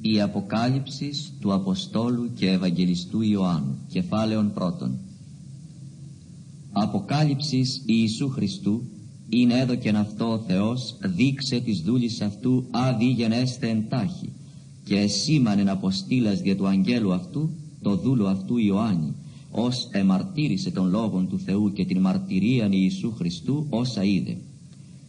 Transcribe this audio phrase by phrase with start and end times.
[0.00, 4.98] Η Αποκάλυψης του Αποστόλου και Ευαγγελιστού Ιωάννου, κεφάλαιον πρώτον.
[6.72, 8.82] Αποκάλυψης Ιησού Χριστού,
[9.28, 14.32] είναι έδωκεν αυτό ο Θεός, δείξε της δούλης αυτού αδίγενέστε εντάχει,
[14.84, 17.50] και σήμανεν αποστήλας δια του αγγέλου αυτού,
[17.82, 19.14] το δούλο αυτού Ιωάννη,
[19.50, 24.36] ως εμαρτύρησε τον Λόγον του Θεού και την μαρτυρίαν Ιησού Χριστού όσα είδε.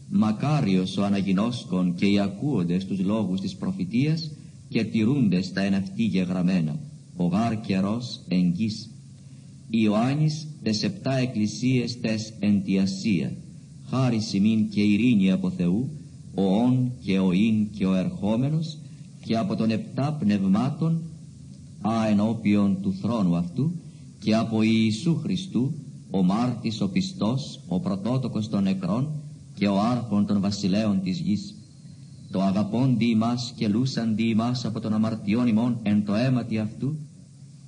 [0.10, 4.32] Μακάριος ο αναγινώσκων και οι ακούοντες τους λόγους της προφητείας
[4.70, 6.80] και τηρούντες τα εν αυτή γεγραμμένα,
[7.16, 8.90] ο γάρ καιρός εγγύς.
[9.70, 13.32] Ιωάννης τες επτά εκκλησίες τες εν τη Ασία,
[13.90, 15.90] χάρη σημείν και ειρήνη από Θεού,
[16.36, 18.78] ο όν και ο ίν και ο ερχόμενος
[19.26, 21.02] και από των επτά πνευμάτων
[21.82, 23.72] α ενώπιον του θρόνου αυτού
[24.20, 25.74] και από Ιησού Χριστού
[26.12, 29.10] ο μάρτης ο πιστός, ο πρωτότοκος των νεκρών
[29.56, 31.59] και ο άρχον των βασιλέων της γης.
[32.32, 36.98] Το αγαπώντι ημάς και λούσαντι ημάς από τον αμαρτιών ημών εν το αίματι αυτού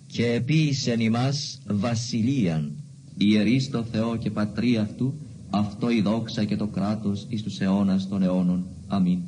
[0.08, 2.72] και επίησεν ημάς βασιλείαν
[3.18, 5.13] ιερείς το Θεό και πατρί αυτού
[5.50, 8.66] αυτό η δόξα και το κράτος εις τους αιώνας των αιώνων.
[8.88, 9.20] Αμήν.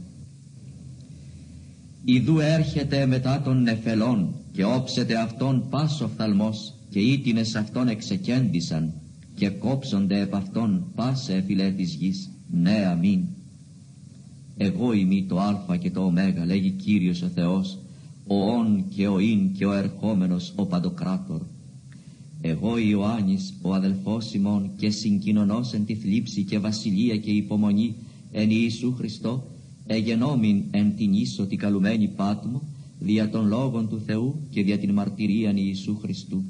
[2.05, 8.93] Ιδού έρχεται μετά των νεφελών και όψεται αυτόν πάσο φθαλμός και ήτινες αυτόν εξεκέντησαν
[9.35, 12.29] και κόψονται επ' αυτόν πάσε εφηλέ της γης.
[12.51, 13.25] Ναι, αμήν.
[14.57, 16.13] Εγώ είμαι το α και το ω,
[16.45, 17.77] λέγει Κύριος ο Θεός,
[18.27, 21.41] ο όν και ο ίν και ο ερχόμενος ο παντοκράτορ.
[22.41, 27.95] Εγώ Ιωάννης, ο αδελφός ημών και συγκοινωνός εν τη θλίψη και βασιλεία και υπομονή
[28.31, 29.43] εν Ιησού Χριστό,
[29.87, 32.61] εγενόμην εν την ίσο τη καλουμένη πάτμο,
[32.99, 36.43] δια των λόγων του Θεού και δια την μαρτυρίαν Ιησού Χριστού.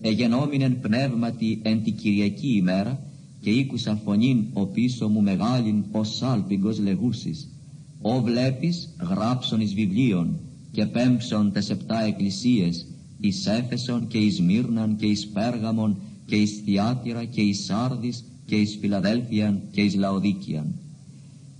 [0.00, 3.00] Εγενόμην εν πνεύματι εν τη Κυριακή ημέρα
[3.46, 7.48] και ήκουσα φωνήν ο πίσω μου μεγάλην ο σάλπιγγος λεγούσης.
[8.00, 10.38] «Ο βλέπεις γράψον εις βιβλίων
[10.72, 12.86] και πέμψον τες επτά εκκλησίες
[13.20, 18.54] εις Έφεσον και εις Μύρναν και εις Πέργαμον και εις Θιάτυρα και εις Σάρδης και
[18.54, 20.74] εις Φιλαδέλφιαν και εις Λαοδίκιαν.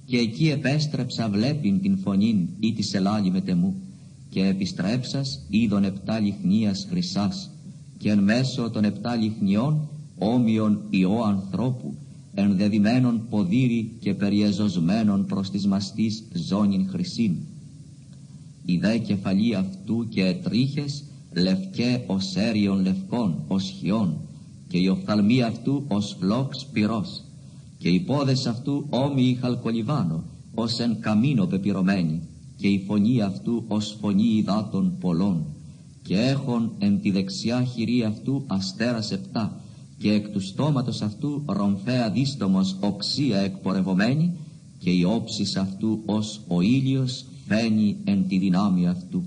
[0.06, 3.74] Και εκεί επέστρεψα βλέπειν την φωνήν ή της ελάλη μετεμού
[4.28, 7.50] και επιστρέψας είδον επτά λιχνίας χρυσάς
[7.98, 9.88] και εν μέσω των επτά λιχνιών
[10.18, 11.94] όμοιον ιό ανθρώπου
[12.34, 17.36] ενδεδημένον ποδήρι και περιεζωσμένον προς της μαστής ζώνην χρυσήν.
[18.64, 24.16] Η δε κεφαλή αυτού και ετρίχες λευκέ ως έριον λευκών, ως χιόν,
[24.68, 27.24] και η οφθαλμή αυτού ως φλόξ πυρός,
[27.78, 32.20] και οι πόδες αυτού όμοιοι χαλκολιβάνο, ως εν καμίνο πεπυρωμένη,
[32.56, 35.44] και η φωνή αυτού ως φωνή υδάτων πολλών,
[36.02, 39.60] και έχων εν τη δεξιά χειρή αυτού αστέρας επτά,
[39.98, 44.36] και εκ του στόματος αυτού ρομφαία δίστομος οξία εκπορευωμένη,
[44.78, 49.24] και η όψης αυτού ως ο ήλιος φαίνει εν τη δυνάμει αυτού.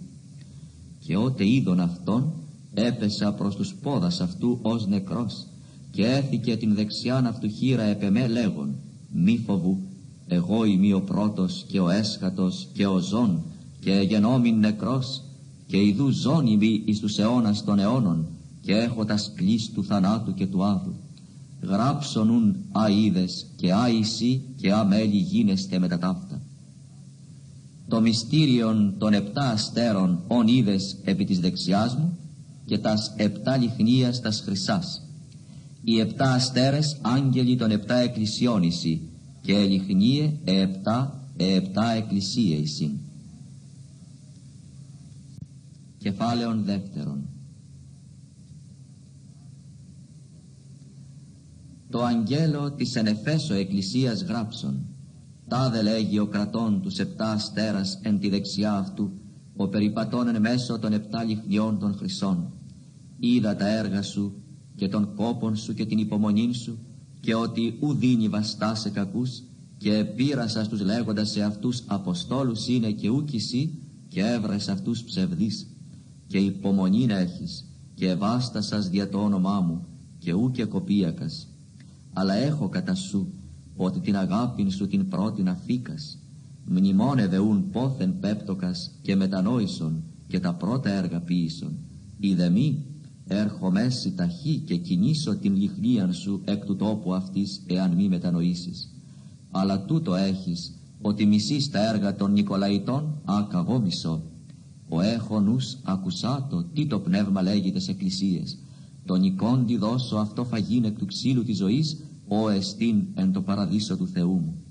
[1.00, 2.34] Και ότε είδον αυτόν
[2.74, 5.46] έπεσα προς τους πόδας αυτού ως νεκρός
[5.92, 8.76] και έθηκε την δεξιάν αυτού χείρα επεμέ λέγον
[9.12, 9.78] μη φοβού
[10.28, 13.42] εγώ είμαι ο πρώτος και ο έσχατος και ο ζών
[13.80, 15.22] και γενόμην νεκρός
[15.68, 18.28] και ιδού ζών είμαι εις τους αιώνας των αιώνων
[18.70, 20.96] και έχω τα σκλής του θανάτου και του άδου
[21.62, 22.56] γράψονουν
[22.90, 26.42] αίδες και άισι και αμέλη γίνεστε με τα ταύτα
[27.88, 32.18] το μυστήριον των επτά αστέρων ον είδες επί της δεξιάς μου
[32.66, 35.02] και τας επτά λιχνίας τας χρυσάς.
[35.84, 39.02] Οι επτά αστέρες άγγελοι των επτά εκκλησιών εισι
[39.42, 43.00] και λιχνίε επτά επτά εκκλησίε εισι.
[45.98, 47.39] Κεφάλαιον δεύτερον.
[51.92, 54.86] Το αγγέλο της ενεφέσω εκκλησίας γράψον.
[55.48, 59.12] Τάδε λέγει ο κρατών τους επτά αστέρας εν τη δεξιά αυτού,
[59.56, 62.52] ο περιπατών εν μέσω των επτά λιχνιών των χρυσών.
[63.20, 64.34] Είδα τα έργα σου
[64.76, 66.78] και των κόπων σου και την υπομονή σου
[67.20, 69.44] και ότι ου δίνει βαστά σε κακούς
[69.78, 73.78] και πείρασα στους λέγοντας σε αυτούς αποστόλους είναι και ούκ εσύ
[74.08, 75.68] και έβρες αυτούς ψευδείς.
[76.28, 79.86] Και υπομονή να έχεις και βάστασας δια το όνομά μου
[80.18, 81.49] και ούκ και κοπίακας
[82.20, 83.34] αλλά έχω κατά σου
[83.76, 86.18] ότι την αγάπην σου την πρώτην αφήκας,
[86.66, 91.78] μνημόνευε ούν πόθεν πέπτοκας και μετανόησον και τα πρώτα έργα ποίησον.
[92.20, 92.86] Είδε μη,
[93.28, 98.96] έρχομέσι ταχύ και κινήσω την λιχνίαν σου εκ του τόπου αυτής εάν μη μετανοήσεις.
[99.52, 104.22] Αλλά τούτο έχεις, ότι μισείς τα έργα των Νικολαϊτών, ακαγώ μισώ.
[104.90, 108.58] Ο έχω νους ακουσάτο, τι το πνεύμα λέγει σε εκκλησίες.
[109.06, 111.98] Το νικόντι δώσω αυτό φαγήν εκ του ξύλου της ζωής,
[112.32, 114.64] «Ο εστίν εν το παραδείσο του Θεού μου»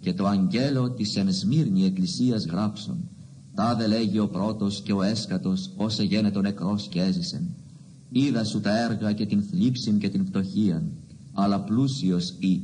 [0.00, 3.08] και το αγγέλο της εν Σμύρνη εκκλησίας γράψον
[3.54, 7.54] Τάδε λέγει ο πρώτος και ο έσκατος, όσε γένετο νεκρός και έζησεν.
[8.10, 10.90] Είδα σου τα έργα και την θλίψην και την πτωχίαν,
[11.32, 12.62] αλλά πλούσιος ή,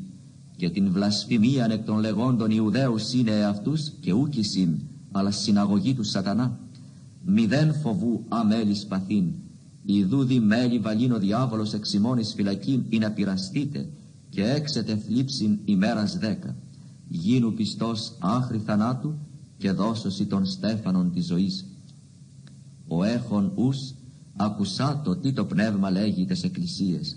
[0.57, 4.79] και την βλασφημίαν εκ των λεγόντων Ιουδαίους είναι εαυτούς και ούκησιν,
[5.13, 6.59] αλλά συναγωγή του σατανά.
[7.25, 9.25] Μηδέν φοβού αμέλης παθήν,
[9.85, 13.89] Ιδού δι μέλη βαλήν ο διάβολος εξημώνης φυλακήν ή να πειραστείτε
[14.29, 16.57] και έξετε θλίψην ημέρας δέκα.
[17.09, 19.15] Γίνου πιστός άχρη θανάτου
[19.59, 21.67] και δώσωση των στέφανων της ζωής.
[22.89, 23.95] Ο έχων ους
[24.37, 27.17] ακουσά το τι το πνεύμα λέγει τες εκκλησίες.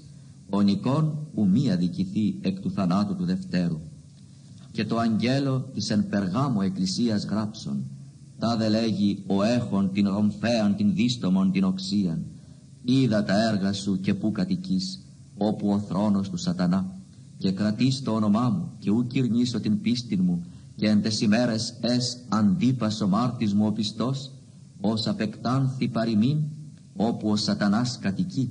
[0.50, 3.80] Ο νικόν ου μη αδικηθεί εκ του θανάτου του Δευτέρου.
[4.72, 7.84] Και το αγγέλο της εν περγάμου εκκλησίας γράψον.
[8.58, 12.26] δε λέγει ο έχων την ρομφέαν την δίστομον την οξίαν
[12.84, 15.00] είδα τα έργα σου και πού κατοικείς,
[15.38, 17.01] όπου ο θρόνος του σατανά,
[17.42, 20.46] και κρατείς το όνομά μου και ου κυρνήσω την πίστη μου,
[20.76, 24.32] και εν τες ημέρες ες αντίπας ο μάρτης μου ο πιστός,
[24.82, 26.38] ως απεκτάνθη παροιμήν,
[26.96, 28.50] όπου ο σατανάς κατοικεί.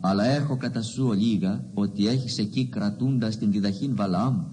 [0.00, 4.44] Αλλά έχω κατά σου ολίγα ότι έχεις εκεί κρατούντας την διδαχήν Βαλάμ,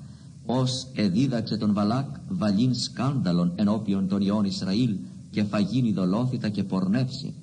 [0.45, 4.95] ως εδίδαξε τον Βαλάκ βαλήν σκάνδαλον ενώπιον των ιών Ισραήλ
[5.29, 7.33] και φαγίνει δολόθητα και πορνεύσε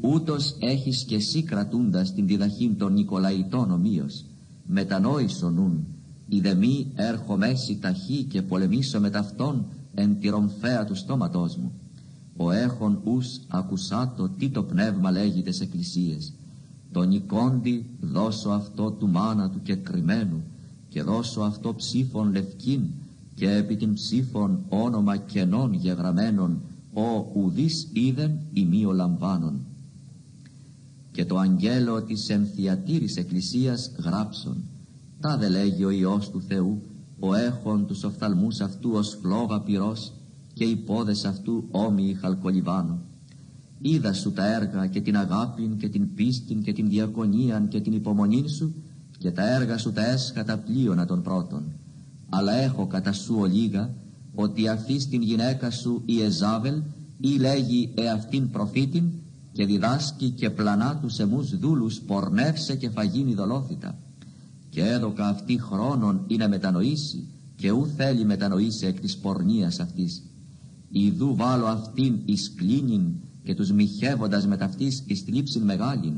[0.00, 4.24] ούτως έχεις και εσύ κρατούντας την διδαχήν των Νικολαϊτών ομοίως
[4.68, 5.86] μετανόησον νουν
[6.58, 11.72] μη έρχομέσι ταχύ και πολεμήσω με ταυτόν εν τη ρομφαία του στόματός μου.
[12.36, 16.32] Ο έχων ους ακουσάτο τι το πνεύμα λέγει τες εκκλησίες.
[16.92, 20.42] Τον νικόντι δώσω αυτό του μάνα του και κρυμμένου
[20.88, 22.80] και δώσω αυτό ψήφων λευκήν
[23.34, 26.60] και επί την ψήφων όνομα κενών γεγραμμένων
[26.92, 29.60] ο ουδείς είδεν ημίω λαμβάνων
[31.18, 34.64] και το αγγέλο της εμθιατήρης εκκλησίας γράψον
[35.20, 36.82] τα δε λέγει ο Υιός του Θεού
[37.18, 40.12] ο έχων τους οφθαλμούς αυτού ως φλόγα πυρός
[40.52, 43.00] και οι πόδες αυτού όμοιοι χαλκολιβάνου
[43.80, 47.92] είδα σου τα έργα και την αγάπην και την πίστην και την διακονίαν και την
[47.92, 48.74] υπομονήν σου
[49.18, 51.62] και τα έργα σου τα έσχατα πλοίωνα των πρώτων.
[52.28, 53.94] Αλλά έχω κατά σου ολίγα
[54.34, 56.82] ότι αυτή την γυναίκα σου η Εζάβελ
[57.20, 59.12] ή λέγει εαυτήν προφήτην
[59.58, 63.98] και διδάσκει και πλανά τους εμούς δούλους πορνεύσε και φαγίνει δολόθητα
[64.68, 67.26] και έδωκα αυτή χρόνον ή να μετανοήσει
[67.56, 70.22] και ου θέλει μετανοήσει εκ της πορνείας αυτής.
[70.90, 73.12] Ιδού βάλω αυτήν εις κλίνην
[73.42, 76.14] και τους μοιχεύοντας με ταυτής εις θλίψην μεγάλην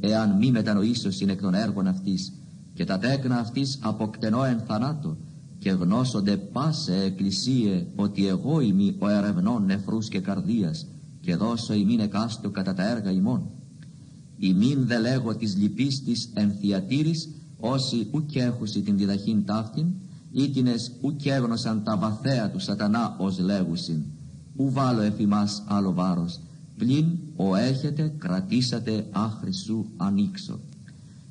[0.00, 2.32] εάν μη μετανοήσωσιν εκ των έργων αυτής.
[2.74, 5.16] Και τα τέκνα αυτής αποκτενώ εν θανάτω
[5.58, 10.86] και γνώσονται πάσε εκκλησίε ότι εγώ είμαι ο ερευνών νεφρούς και καρδίας
[11.22, 13.50] και δώσω ημίν εκάστο κατά τα έργα ημών.
[14.36, 17.28] Ημίν δε λέγω της λυπής της ενθιατήρης
[17.60, 19.86] όσοι ουκ έχουσι την διδαχήν ταύτην
[20.32, 24.02] ήτινες ουκ έγνωσαν τα βαθέα του σατανά ως λέγουσιν.
[24.56, 26.40] Ου βάλω εφημάς άλλο βάρος
[26.76, 30.60] πλην ο έχετε κρατήσατε άχρη σου ανοίξω.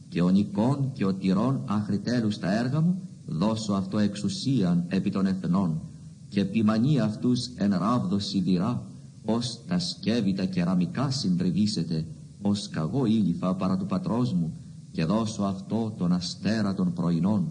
[0.09, 5.09] Και ο νικών και ο τυρών άχρη τέλους τα έργα μου δώσω αυτό εξουσίαν επί
[5.09, 5.81] των εθνών
[6.29, 8.90] και επιμανεί αυτούς εν ράβδο σιδηρά
[9.25, 12.06] ως τα σκεύη τα κεραμικά συντριβήσετε
[12.41, 14.53] ως καγό ήλιφα παρά του πατρός μου
[14.91, 17.47] και δώσω αυτό τον αστέρα των πρωινών.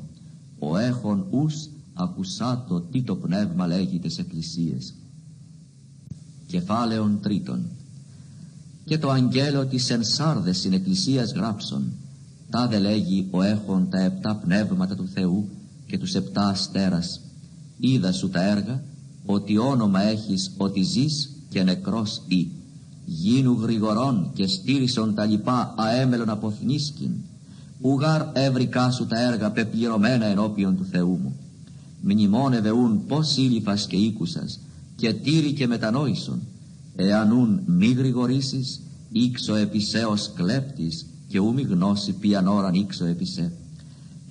[0.59, 4.95] Ο έχων ους ακουσάτο τι το πνεύμα λέγει τες εκκλησίες
[6.51, 7.63] κεφάλαιον τρίτον.
[8.85, 11.93] Και το αγγέλο της ενσάρδες συνεκκλησίας γράψον.
[12.51, 15.49] Τάδε λέγει ο έχων τα επτά πνεύματα του Θεού
[15.87, 17.21] και τους επτά αστέρας.
[17.79, 18.83] Είδα σου τα έργα
[19.27, 22.49] ότι όνομα έχεις ότι ζεις και νεκρός ή
[23.05, 27.11] γίνου γρηγορών και στήρισον τα λοιπά αέμελον αποθνίσκην
[27.81, 31.37] ουγάρ έβρικα σου τα έργα πεπληρωμένα ενώπιον του Θεού μου.
[32.01, 34.61] Μνημόνευε ούν πως ήλυφας και οίκουσας
[34.97, 36.41] και τύρι και μετανόησον.
[36.97, 38.81] Εάν ούν μη γρηγορήσεις
[39.13, 43.53] ήξω επισέως κλέπτης και ου μη γνώση ποιαν ώραν ήξω επισέ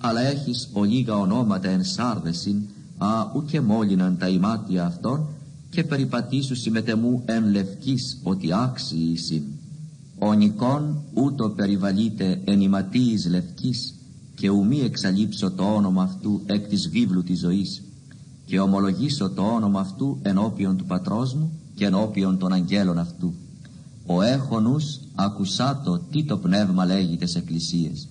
[0.00, 2.62] αλλά έχεις ολίγα ονόματα εν σάρδεσιν
[2.98, 5.26] α ου και μόλυναν τα ημάτια αυτών
[5.70, 9.42] και περιπατήσου συμμετεμού εν λευκής ότι άξιοι εισιν.
[10.18, 13.94] Ο νικόν ούτω περιβαλείται εν ιματίης λευκής
[14.34, 17.82] και ουμή εξαλείψω το όνομα αυτού εκ της βίβλου της ζωής
[18.46, 23.34] και ομολογήσω το όνομα αυτού ενώπιον του πατρός μου και ενώπιον των αγγέλων αυτού.
[24.06, 28.08] Ο έχονους ακουσάτο τι το πνεύμα λέγει τες εκκλησίες.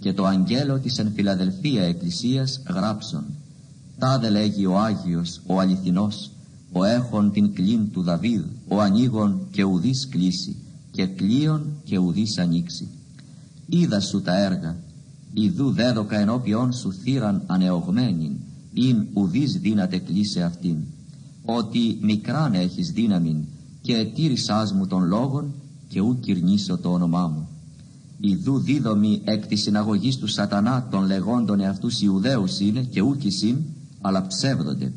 [0.00, 3.24] Και το αγγέλο της εν Φιλαδελφία εκκλησίας γράψον.
[3.98, 6.30] Τάδε λέγει ο Άγιος, ο αληθινός,
[6.72, 10.56] ο έχων την κλίν του Δαβίδ, ο ανοίγων και ουδής κλείσει,
[10.90, 12.88] και κλείον και ουδής ανοίξει.
[13.66, 14.76] Είδα σου τα έργα,
[15.32, 18.32] ιδού δέδοκα ενώπιον σου θύραν ανεωγμένην,
[18.72, 20.76] ειν ουδής δύναται κλείσε αυτήν.
[21.44, 23.48] ότι μικράν έχεις δύναμη
[23.82, 25.54] και ετήρησάς μου των λόγων
[25.88, 27.48] και ου κυρνήσω το όνομά μου.
[28.20, 33.54] Ιδού δίδομη εκ της συναγωγής του σατανά των λεγόντων εαυτούς Ιουδαίους είναι και ούκης
[34.00, 34.92] αλλά ψεύδονται.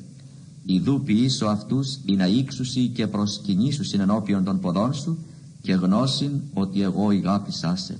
[0.65, 5.17] Ιδού ποιήσω αυτούς ή να ήξουσι και προσκυνήσουσιν ενώπιον των ποδών σου
[5.61, 7.97] και γνώσιν ότι εγώ ηγάπησά σε.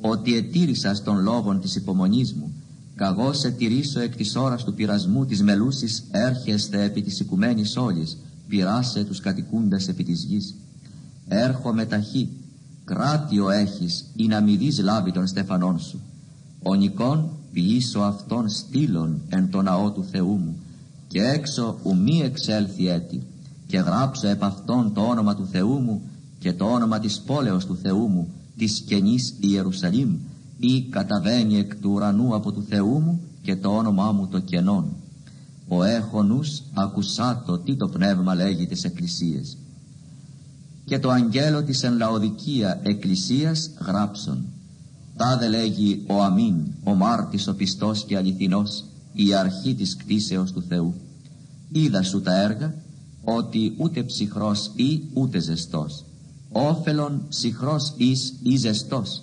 [0.00, 2.52] Ότι ετήρησας των λόγων της υπομονής μου,
[2.94, 8.16] καγώ σε τηρήσω εκ της ώρας του πειρασμού της μελούσης έρχεστε επί της οικουμένης όλης,
[8.48, 10.54] πειράσε τους κατοικούντες επί της γης.
[11.28, 12.28] Έρχομαι ταχύ,
[12.84, 16.00] κράτιο έχεις ή να μη δεις λάβει των στεφανών σου.
[16.62, 20.56] Ο νικών ποιήσω αυτόν στήλων εν το ναό του Θεού μου
[21.10, 23.22] και έξω ου μη εξέλθει έτη
[23.66, 26.02] και γράψω επ' αυτόν το όνομα του Θεού μου
[26.38, 30.16] και το όνομα της πόλεως του Θεού μου της καινής Ιερουσαλήμ
[30.58, 34.96] ή καταβαίνει εκ του ουρανού από του Θεού μου και το όνομά μου το κενόν.
[35.68, 39.56] Ο έχονους ακουσάτο τι το πνεύμα λέγει τις εκκλησίες.
[40.84, 44.44] Και το αγγέλο της εν λαοδικία εκκλησίας γράψον.
[45.16, 50.62] Τάδε λέγει ο αμήν, ο μάρτης ο πιστός και αληθινός, η αρχή της κτίσεως του
[50.68, 50.94] Θεού.
[51.72, 52.74] Είδα σου τα έργα,
[53.24, 56.04] ότι ούτε ψυχρός ή ούτε ζεστός.
[56.52, 59.22] Όφελον ψυχρός εις ή ζεστός.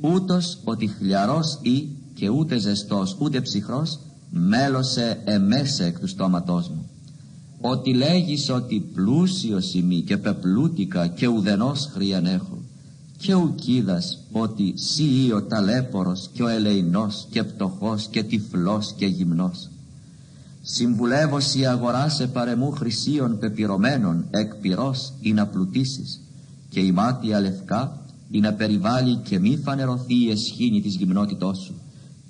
[0.00, 3.98] Ούτως ότι χλιαρός ή και ούτε ζεστός ούτε ψυχρός
[4.30, 6.90] μέλωσε εμέσε εκ του στόματός μου.
[7.60, 12.61] Ότι λέγεις ότι πλούσιος ημί και πεπλούτικα και ουδενός χρίαν έχω
[13.22, 19.68] και ουκίδας ότι σύ ο ταλέπορος και ο ελεηνός και πτωχός και τυφλός και γυμνός.
[20.62, 26.20] Συμβουλεύως σοι αγοράσε παρεμού χρυσίων πεπυρωμένων εκ πυρός ή να πλουτίσεις
[26.68, 28.00] και η μάτια λευκά
[28.30, 31.74] ή να περιβάλλει και μη φανερωθεί η εσχήνη της γυμνότητός σου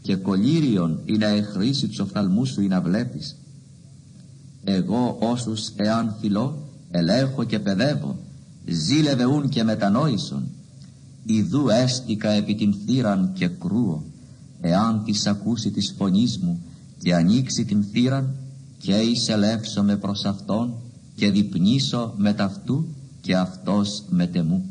[0.02, 3.36] και κολύριον ή να εχρήσει τους οφθαλμούς σου ή να βλέπεις.
[4.64, 8.16] Εγώ όσους εάν φιλώ ελέγχω και παιδεύω
[8.66, 10.42] ζήλευε ούν και μετανόησον
[11.24, 14.02] Ιδού έστικα επί την θύραν και κρούω,
[14.60, 16.62] εάν τις ακούση της φωνής μου
[17.02, 18.34] και ανοίξη την θύραν
[18.78, 20.74] και εισελεύσομαι προς Αυτόν
[21.14, 22.86] και δειπνήσω μετ' αυτού
[23.20, 24.64] και Αυτός μετ' εμού.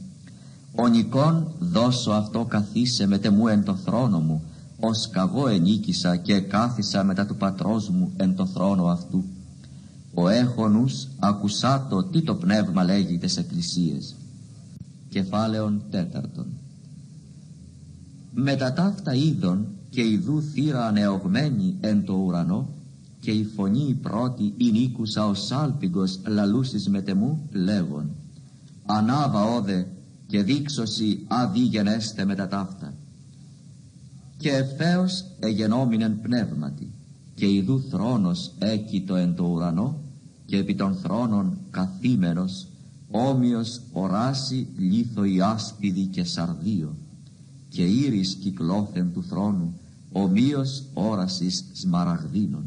[0.75, 4.43] Ο νικών δώσω αυτώ καθίσαι μετ' εμού εν τω θρόνω μου,
[4.79, 9.23] ως καγώ ενίκησα και εκάθισα μετά του πατρός μου εν τω θρόνω αυτού.
[10.13, 14.15] Ο έχων ους ακουσάτω τι το πνεύμα λέγει ταις εκκλησίαις
[15.11, 16.45] κεφάλαιον τέταρτον.
[18.33, 22.69] Μετά ταύτα είδων και ιδού θύρα ανεωγμένη εν το ουρανό
[23.19, 28.09] και η φωνή η πρώτη η νίκουσα ο σάλπιγγος λαλούσις μετεμού λέγον
[28.85, 29.87] «Ανάβα όδε
[30.27, 32.93] και δείξωση αδίγενέστε μετά ταύτα».
[34.37, 36.91] Και ευθέως εγενόμινεν πνεύματι
[37.35, 39.99] και ιδού θρόνος έκειτο εν το ουρανό
[40.45, 42.67] και επί των θρόνων καθήμενος
[43.11, 46.95] όμοιος οράσει λίθο η άσπιδη και σαρδίο
[47.69, 49.73] και ήρης κυκλώθεν του θρόνου
[50.11, 52.65] ομοίως όρασης σμαραγδίνων.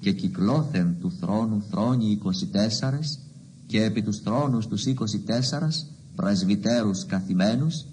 [0.00, 3.18] Και κυκλώθεν του θρόνου θρόνοι 24
[3.66, 5.86] και επί τους θρόνους τους 24
[6.16, 7.84] πρεσβυτέρους καθημένους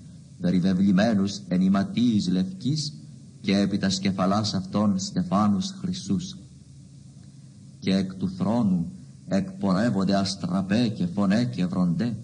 [0.41, 2.93] περιβεβλημένους εν ηματίης λευκής
[3.41, 6.37] και επί τα σκεφαλάς αυτών στεφάνους χρυσούς.
[7.79, 8.91] Και εκ του θρόνου
[9.27, 12.15] εκπορεύονται αστραπέ και φωνέ και βροντέ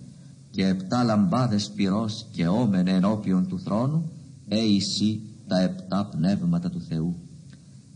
[0.51, 4.09] και επτά λαμπάδες πυρός και όμενε ενώπιον του θρόνου
[4.47, 7.15] έησι τα επτά πνεύματα του Θεού.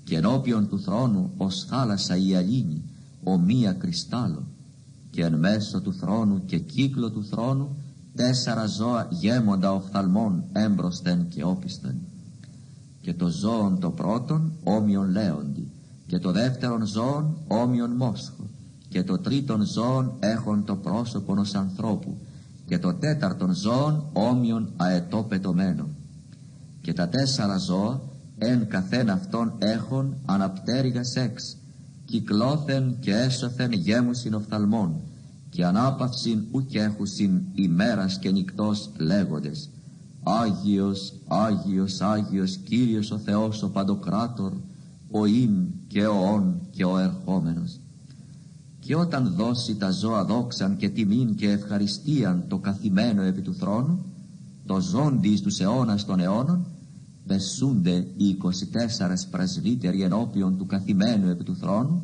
[0.04, 2.82] Και ενώπιον του θρόνου ως θάλασσα η αλήνη
[3.24, 4.44] ομοία κρυστάλλο
[5.12, 7.76] και εν μέσω του θρόνου και κύκλο του θρόνου
[8.16, 11.96] τέσσερα ζώα γέμοντα οφθαλμών έμπροσθεν και όπισθεν.
[13.02, 15.72] Και το ζώον το πρώτον όμοιον λέοντι
[16.08, 18.37] και το δεύτερον ζώον όμοιον μόσχο
[18.90, 22.18] και το τρίτον ζώον έχουν το πρόσωπο ενός ανθρώπου
[22.66, 25.88] και το τέταρτον ζώον όμοιον αετό πετωμένο
[26.82, 28.02] και τα τέσσερα ζώα
[28.38, 31.58] εν καθένα αυτών έχουν αναπτέρυγα σεξ
[32.06, 34.96] κυκλώθεν και έσωθεν γέμουσιν οφθαλμών
[35.50, 39.70] και ανάπαυσιν ουκ έχουσιν ημέρας και νυχτός λέγοντες
[40.24, 44.54] Άγιος, Άγιος, Άγιος Κύριος ο Θεός ο Παντοκράτορ
[45.12, 47.80] ο Ιν και ο Ον και ο Ερχόμενος
[48.88, 54.06] και όταν δώσει τα ζώα δόξαν και τιμήν και ευχαριστίαν το καθημένο επί του θρόνου,
[54.66, 56.66] το ζώντι εις τους αιώνας των αιώνων,
[57.28, 58.50] πεσούνται οι 24
[59.32, 62.04] πρεσβύτεροι ενώπιον του καθημένου επί του θρόνου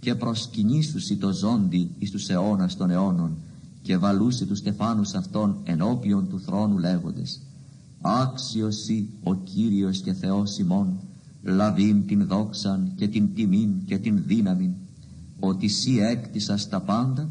[0.00, 3.36] και προσκυνήσουσι το ζώντι εις τους αιώνας των αιώνων
[3.82, 7.40] και βαλούσι τους στεφάνους αυτών ενώπιον του θρόνου λέγοντες
[8.00, 8.86] «Άξιος
[9.22, 10.96] ο Κύριος και Θεός ημών,
[11.42, 14.70] λαβήν την δόξαν και την τιμήν και την δύναμην
[15.40, 17.28] ότι σύ έκτισας τα πάντα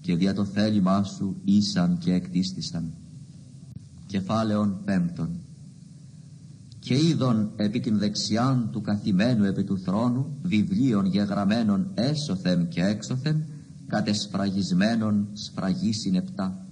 [0.00, 2.92] και δια το θέλημά σου ήσαν και εκτίστησαν.
[4.06, 5.28] Κεφάλαιον πέμπτον.
[6.78, 13.44] Και είδον επί την δεξιάν του καθημένου επί του θρόνου βιβλίων γεγραμμένων έσωθεν και έξωθεν
[13.86, 16.66] κατεσφραγισμένων σφραγίσιν επτά.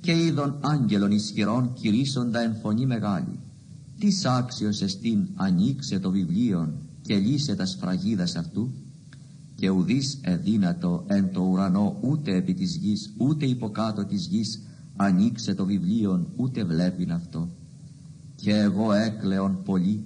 [0.00, 3.38] Και είδον άγγελων ισχυρών κηρύσσοντα εν φωνή μεγάλη.
[3.98, 8.72] Τις άξιος εστίν ανοίξε το βιβλίον και λύσε τα σφραγίδας αυτού
[9.64, 14.60] και ουδής εδύνατο εν το ουρανό ούτε επί της γης ούτε υποκάτω της γης
[14.96, 17.48] ανοίξε το βιβλίον ούτε βλέπειν αυτό.
[18.34, 20.04] Και εγώ έκλεον πολύ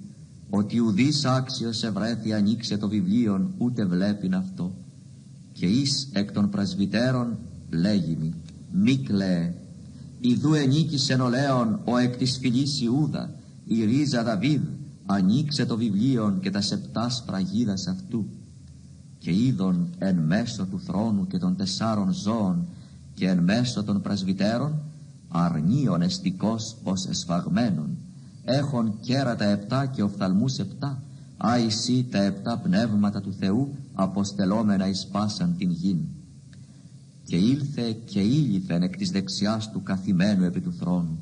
[0.49, 4.71] ότι ουδής άξιος ευρέθη ανοίξε το βιβλίον ούτε βλέπειν αυτό.
[5.51, 7.37] Και εις εκ των πρασβυτέρων
[7.69, 8.33] λέγει μη
[8.71, 9.53] μη κλαίε
[10.19, 13.33] ιδού ενίκησεν ο Λέων ο εκ της φυλής Ιούδα
[13.65, 14.61] η ρίζα Δαβίδ
[15.05, 18.25] ανοίξε το βιβλίον και τα σεπτά σφραγίδας αυτού
[19.19, 22.67] και είδον εν μέσω του θρόνου και των τεσσάρων ζώων
[23.13, 24.73] και εν μέσω των πρεσβυτέρων
[25.29, 27.97] αρνίων εστικός ως εσφαγμένων
[28.43, 31.03] έχων κέρατα επτά και οφθαλμούς επτά
[31.37, 35.97] άισι τα επτά πνεύματα του Θεού αποστελόμενα εις πάσαν την γην.
[37.23, 41.19] Και ήλθε και ήλυθεν εκ της δεξιάς του καθημένου επί του θρόνου.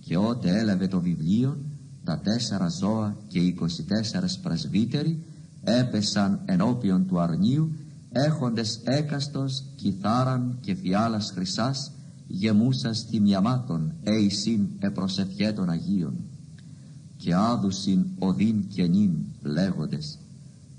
[0.00, 1.58] Και ότε έλαβε το βιβλίο
[2.04, 3.66] τα τέσσερα ζώα και οι 24
[4.42, 5.22] πρεσβύτεροι
[5.64, 7.72] έπεσαν ενώπιον του αρνίου
[8.12, 11.92] έχοντες έκαστος κιθάραν και φιάλας χρυσάς
[12.26, 16.14] γεμούσας θυμιαμάτων εισήν επροσευχέτων Αγίων.
[17.16, 20.18] Και άδουσιν οδύν και νυν λέγοντες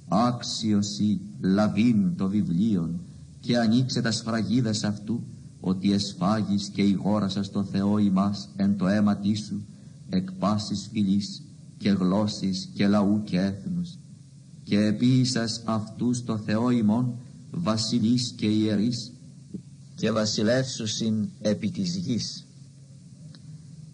[0.08, 3.00] άξιοσι λαβήν το βιβλίον
[3.40, 5.24] και ανοίξε τα σφραγίδες αυτού
[5.60, 9.66] ότι εσφάγεις και ηγόρασας το Θεό ημάς εν το αίμα σου
[10.10, 11.42] εκ πάσης φυλής
[11.78, 13.98] και γλώσσης και λαού και έθνους
[14.64, 17.14] και επίησας αυτούς το Θεό ημών
[17.52, 19.12] βασιλείς και ιερείς
[19.96, 22.46] και βασιλεύσουσιν επί της γης.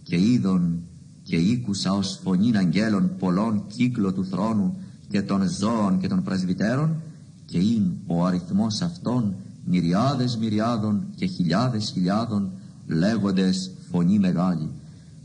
[0.03, 0.83] Και είδον
[1.23, 4.77] και ήκουσα ως φωνήν αγγέλων πολλών κύκλο του θρόνου
[5.09, 7.01] και των ζώων και των πρεσβυτέρων
[7.45, 12.51] και ειν ο αριθμός αυτών μυριάδες μυριάδων και χιλιάδες χιλιάδων
[12.87, 14.69] λέγοντες φωνή μεγάλη.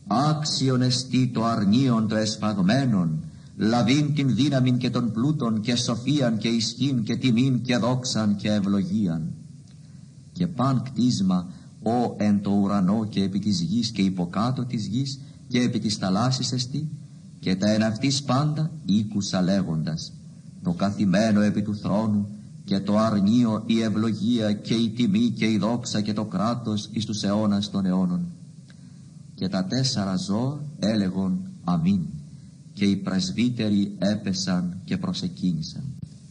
[0.07, 3.19] Άξιον εστί το αρνίον το εσφαγμένον
[3.57, 8.53] λαβήν την δύναμην και των πλούτων και σοφίαν και ισχύν και τιμήν και δόξαν και
[8.53, 9.33] ευλογίαν.
[10.33, 11.47] Και παν κτίσμα
[11.83, 15.97] ο εν το ουρανό και επί της γης και υποκάτω της γης και επί της
[15.97, 16.89] θαλάσσης εστί
[17.41, 20.13] και τα εναυτής πάντα ήκουσα λέγοντας
[20.65, 22.29] το καθημένο επί του θρόνου
[22.65, 27.05] και το αρνίο η ευλογία και η τιμή και η δόξα και το κράτος εις
[27.05, 28.27] τους αιώνας των αιώνων.
[29.35, 32.01] Και τα τέσσερα ζώα έλεγον αμήν
[32.75, 35.83] και οι πρεσβύτεροι έπεσαν και προσεκίνησαν.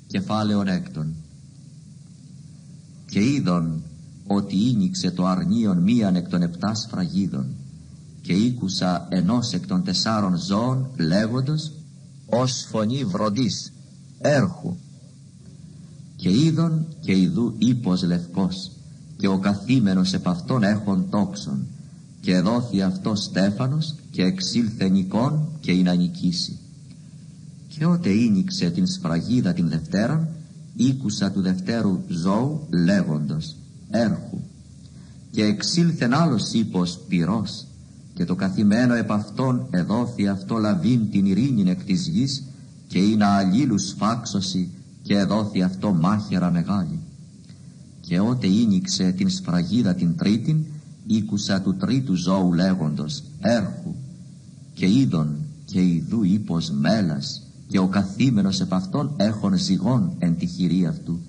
[0.08, 1.14] Κεφάλαιον έκτον.
[3.10, 3.84] Και είδον
[4.28, 7.46] ότι ίνιξε το αρνίον μίαν εκ των επτά σφραγίδων
[8.22, 11.72] και ήκουσα ενός εκ των τεσσάρων ζώων λέγοντος
[12.26, 13.74] ως φωνή βροντής
[14.18, 14.76] έρχου
[16.16, 18.72] και είδον και ειδού ύπος λευκός
[19.18, 21.68] και ο καθήμενος επ' αυτόν έχων τόξον
[22.24, 26.58] και δόθη αυτός στέφανος και εξήλθε νικών και είναι ανικήσει
[27.68, 30.30] και ότε ίνιξε την σφραγίδα την Δευτέρα
[30.76, 33.56] ήκουσα του Δευτέρου ζώου λέγοντος
[33.90, 34.40] έρχου
[35.32, 37.66] και εξήλθεν άλλος ύπος πυρός
[38.14, 42.44] και το καθημένο επ' αυτόν εδόθη αυτό λαβήν την ειρήνην εκ της γης
[42.88, 44.70] και είναι αλλήλου σφάξωση
[45.02, 47.00] και εδόθη αυτό μάχαιρα μεγάλη.
[48.02, 50.66] Και ότε ίνιξε την σφραγίδα την τρίτην
[51.08, 53.94] ήκουσα του τρίτου ζώου λέγοντος έρχου
[54.74, 55.36] και είδον
[55.66, 61.20] και ειδού ύπος μέλας και ο καθήμενος επ' αυτόν έχων ζυγών εν τη χειρή αυτού.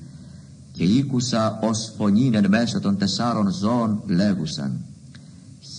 [0.73, 4.81] Και ήκουσα ως φωνήν εν μέσω των τεσσάρων ζώων λέγουσαν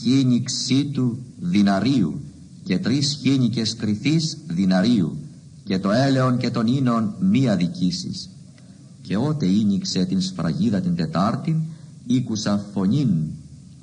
[0.02, 2.20] χήνιξή του δυναρίου
[2.64, 5.18] και τρεις χήνικες κρυθείς δυναρίου
[5.64, 8.30] και το έλεον και τον ίνον μη αδικήσεις
[9.02, 11.62] και ότε ίνιξε την σφραγίδα την Τετάρτη
[12.06, 13.10] ήκουσα φωνήν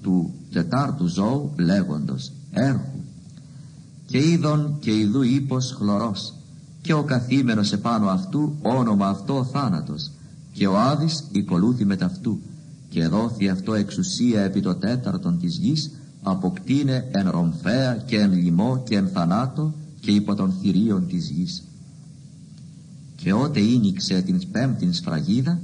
[0.03, 3.01] του τετάρτου ζώου λέγοντος έρχου
[4.07, 6.35] και είδον και ειδού ύπος χλωρός
[6.81, 10.11] και ο καθήμενος επάνω αυτού όνομα αυτό θάνατος
[10.53, 12.41] και ο Άδης οικολούθη με ταυτού
[12.89, 15.91] και δόθη αυτό εξουσία επί το τέταρτον της γης
[16.23, 21.63] αποκτήνε εν ρομφέα και εν λοιμό και εν θανάτο και υπό των θηρίων της γης.
[23.17, 25.61] Και ότε ίνιξε την πέμπτην σφραγίδα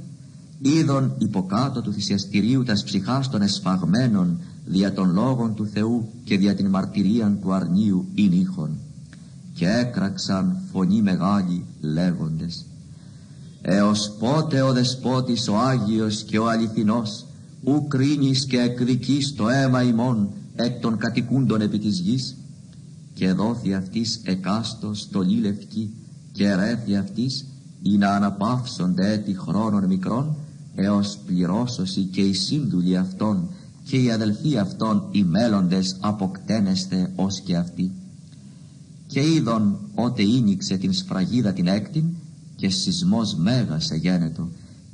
[0.61, 6.55] είδον υποκάτω του θυσιαστηρίου τας ψυχάς των εσφαγμένων δια των λόγων του Θεού και δια
[6.55, 8.47] την μαρτυρίαν του αρνίου ην
[9.53, 12.65] και έκραξαν φωνή μεγάλη λέγοντες
[13.61, 17.25] έως πότε ο Δεσπότης ο Άγιος και ο Αληθινός
[17.63, 22.35] ου κρίνεις και εκδικείς το αίμα ημών εκ των κατοικούντων επί της γης;
[23.13, 25.93] Και δόθη αυτής εκάστος στολή λευκή
[26.31, 27.45] και ρέθη αυτής
[27.81, 30.35] ή να αναπαύσονται έτη χρόνων μικρών
[30.75, 33.49] έως πληρώσωση και οι σύμβουλοι αυτών
[33.83, 37.91] και οι αδελφοί αυτών οι μέλλοντες αποκτένεστε ως και αυτοί.
[39.07, 42.05] Και είδον ότε ίνιξε την σφραγίδα την έκτην
[42.55, 44.49] και σεισμός μέγας εγένετο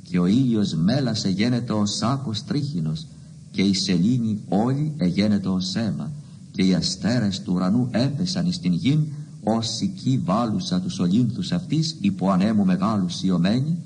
[0.08, 3.06] και ο ήλιος μέλας εγένετο ως σάκος τρίχινος
[3.50, 6.10] και η σελήνη όλη εγένετο ως αίμα
[6.52, 9.06] και οι αστέρες του ουρανού έπεσαν εις την γην
[9.44, 13.76] ως εκεί βάλουσα τους ολύνθους αυτής υπό ανέμου μεγάλου σιωμένη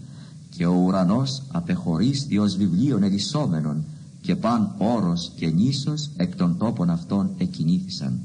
[0.56, 3.84] και ο ουρανός απεχωρίστη ως βιβλίων ελισσόμενων
[4.20, 8.18] και παν όρος και νήσος εκ των τόπων αυτών εκινήθησαν.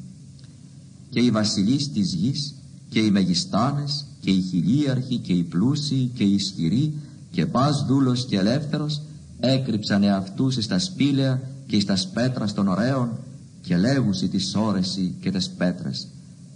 [1.10, 2.54] Και οι βασιλείς της γης
[2.90, 6.94] και οι μεγιστάνες και οι χιλίαρχοι και οι πλούσιοι και οι ισχυροί
[7.32, 9.02] και πας δούλος και ελεύθερος
[9.40, 13.10] έκρυψαν εαυτούς εις τα σπήλαια και εις τα σπέτρα των ωραίων
[13.62, 16.08] και λέγουσι τη όρεση και τες πέτρες.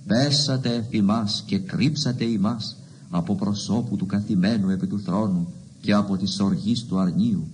[0.08, 1.03] Πέσατε εφ'
[1.45, 2.75] και κρύψατε ημάς
[3.10, 5.47] από προσώπου του καθημένου επί του θρόνου
[5.82, 7.48] και από της οργής του αρνίου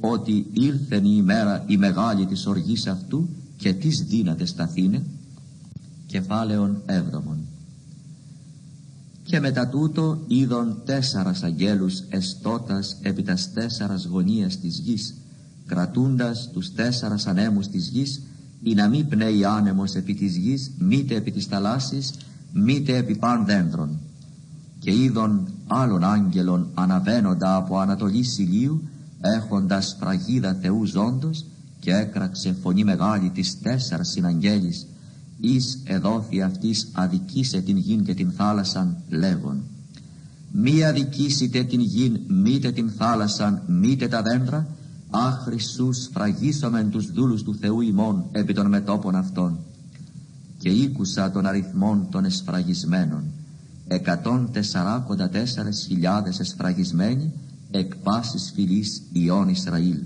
[0.00, 5.02] ότι ήλθεν η ημέρα η μεγάλη της οργής αυτού και τις δύνατες σταθήνε
[6.06, 7.38] κεφάλαιον έβδομον.
[9.24, 15.14] Και μετά τούτο είδον τέσσαρας αγγέλους εστώτας επί τας τέσσαρας γωνίας της γης
[15.66, 18.22] κρατούντας τους τέσσαρας ανέμους της γης
[18.62, 22.12] ή να μην πνέει άνεμος επί της γης μήτε επί της θαλάσσης
[22.52, 23.98] μήτε επί παν δέντρων.
[24.78, 28.82] Και είδον άλλων άγγελων αναβαίνοντα από ανατολή ηλίου
[29.20, 31.44] έχοντας φραγίδα Θεού ζώντος
[31.80, 34.86] και έκραξε φωνή μεγάλη της τέσσαρας συναγγέλης
[35.40, 39.62] εις εδόθη αυτής αδικήσε την γην και την θάλασσαν λέγον.
[40.52, 44.66] Μη αδικήσετε την γην μήτε την θάλασσαν μήτε τα δέντρα
[45.10, 49.58] άχρη σου σφραγίσομεν τους δούλους του Θεού ημών επί των μετόπων αυτών
[50.58, 53.22] και ήκουσα των αριθμών των εσφραγισμένων
[53.94, 57.32] εκατόν τεσσαράκοντα τέσσερες χιλιάδες εσφραγισμένοι
[57.70, 59.98] εκ πάσης φυλής Ιών Ισραήλ.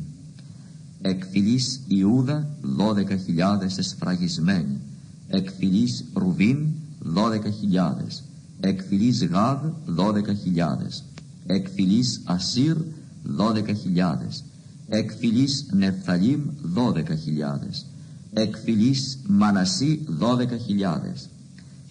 [1.03, 4.81] Εκ φυλής Ιούδα δώδεκα χιλιάδες εσφραγισμένοι.
[5.29, 6.67] Εκ φυλής Ρουβίν
[7.01, 8.23] δώδεκα χιλιάδες.
[8.61, 11.05] Εκ φυλής Γάδ δώδεκα χιλιάδες.
[11.47, 12.77] Εκ φυλής Ασύρ
[13.25, 14.45] δώδεκα χιλιάδες.
[14.89, 17.87] Εκ φυλής Νεφθαλήμ δώδεκα χιλιάδες.
[18.33, 21.29] Εκ φυλής Μανασί δώδεκα χιλιάδες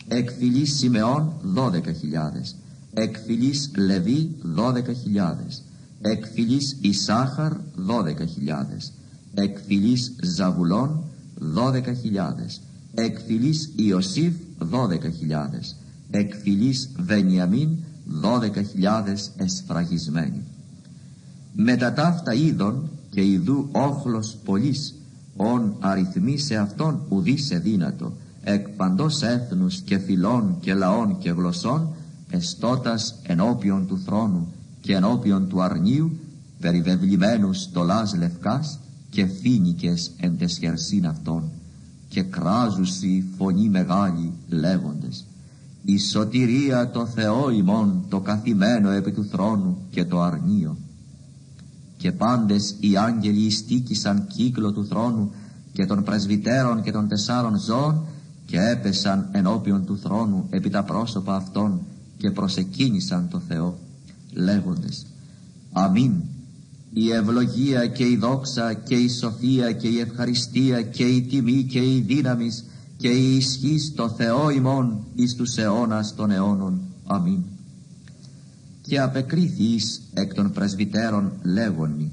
[0.08, 2.56] εκ φυλής Σιμεών δώδεκα χιλιάδες.
[2.94, 5.64] Εκ φυλής Λεβί δώδεκα χιλιάδες.
[6.02, 8.92] Εκ φυλής Ισάχαρ δώδεκα χιλιάδες.
[9.34, 11.04] Εκ φυλής Ζαβουλών
[11.36, 12.62] δώδεκα χιλιάδες.
[12.94, 15.76] Εκ φυλής Ιωσήφ δώδεκα χιλιάδες.
[16.12, 17.70] Εκ φυλής Βενιαμίν
[18.06, 20.44] δώδεκα χιλιάδες εσφραγισμένοι.
[21.54, 24.94] Μετά ταύτα είδων και ειδού όχλος πολλής
[25.36, 28.14] ον αριθμί σε αυτόν ουδήσε δύνατο
[28.48, 31.88] εκ παντός έθνους και φυλών και λαών και γλωσσών
[32.30, 34.48] εστώτας ενώπιον του θρόνου
[34.82, 36.20] και ενώπιον του αρνίου
[36.60, 38.80] περιβεβλημένους στολάς λευκάς
[39.10, 41.44] και φίνικες εν τεσχερσίν αυτών.
[42.10, 45.26] Και κράζουσι φωνή μεγάλη λέγοντες.
[45.84, 50.78] Η σωτηρία το Θεό ημών το καθημένο επί του θρόνου και το αρνίο.
[51.98, 55.32] Και πάντες οι άγγελοι στήκησαν κύκλο του θρόνου
[55.74, 58.06] και των πρεσβυτέρων και των τεσσάρων ζώων
[58.56, 61.82] και έπεσαν ενώπιον του θρόνου επί τα πρόσωπα αυτών
[62.18, 63.78] και προσεκίνησαν το Θεό
[64.34, 65.06] λέγοντες
[65.72, 66.12] Αμήν
[66.94, 71.80] η ευλογία και η δόξα και η σοφία και η ευχαριστία και η τιμή και
[71.80, 72.52] η δύναμη
[72.98, 76.82] και η ισχύ στο Θεό ημών εις τους αιώνας των αιώνων.
[77.06, 77.44] Αμήν.
[78.82, 82.12] Και απεκρίθης εκ των πρεσβυτέρων λέγονι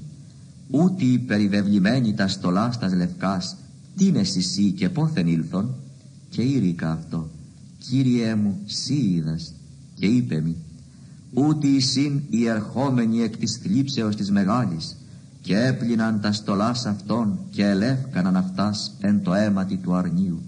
[0.69, 3.55] ούτι περιβεβλημένοι τα στολά στα λευκάς
[3.97, 5.75] τι εσύ και πόθεν ήλθον;
[6.33, 7.29] Και ήρικα αυτό
[7.77, 9.53] Κύριέ μου σύ είδας
[9.95, 10.55] και είπε μη
[11.33, 14.95] ούτε εισήν οι ερχόμενοι εκ της θλίψεως της μεγάλης
[15.41, 20.41] και έπλυναν τα στολάς αυτών και ελεύκαναν αυτάς εν το αίματι του αρνίου.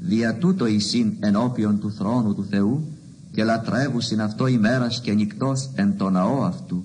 [0.00, 2.86] Δια τούτο εισήν ενώπιον του θρόνου του Θεού
[3.32, 6.84] και λατρεύουσιν αυτό ημέρας και νυχτός εν το ναό αυτού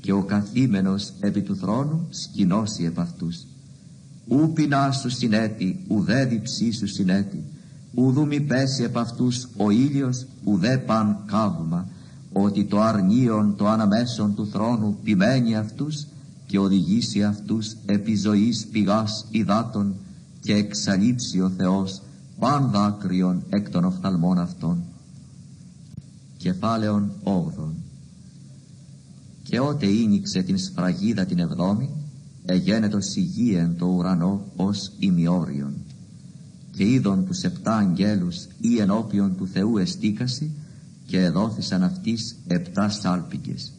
[0.00, 3.46] και ο καθήμενος επί του θρόνου σκηνώσει επ' αυτούς.
[4.30, 7.44] Ου πεινάς σου συνέτη, ουδέ διψή σου συνέτη,
[7.94, 11.88] ουδού μη πέσει επ' αυτούς ο ήλιος, ουδέ παν καύμα,
[12.32, 16.06] ότι το αρνίον το αναμέσον του θρόνου ποιμένει αυτούς
[16.46, 19.94] και οδηγήσει αυτούς επί ζωής πηγάς υδάτων
[20.40, 22.02] και εξαλείψει ο Θεός
[22.38, 24.82] παν δάκρυον εκ των οφθαλμών αυτών.
[26.36, 27.30] Κεφάλαιον 8
[29.42, 31.99] και ότε ίνιξε την σφραγίδα την εβδόμη
[32.50, 35.72] εγένετο σιγίεν το ουρανό ως ημιόριον.
[36.76, 40.50] Και είδον τους επτά αγγέλους ή ενώπιον του Θεού εστίκαση
[41.06, 43.72] και εδόθησαν αυτής επτά σάλπιγγες.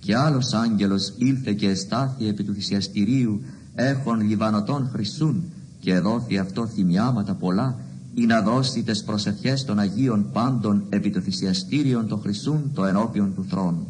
[0.00, 3.42] Και άλλος άγγελος ήλθε και εστάθη επί του θυσιαστηρίου
[3.74, 5.44] έχων λιβανωτών χρυσούν
[5.80, 7.78] και εδόθη αυτό θυμιάματα πολλά
[8.14, 13.34] ή να δώσει τες προσευχές των Αγίων πάντων επί το θυσιαστήριον των χρυσούν το ενώπιον
[13.34, 13.86] του θρόνου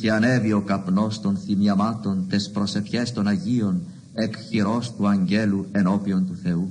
[0.00, 3.80] και ανέβη ο καπνός των θυμιαμάτων τες προσευχές των Αγίων
[4.14, 6.70] εκ χειρός του αγγέλου ενώπιον του Θεού.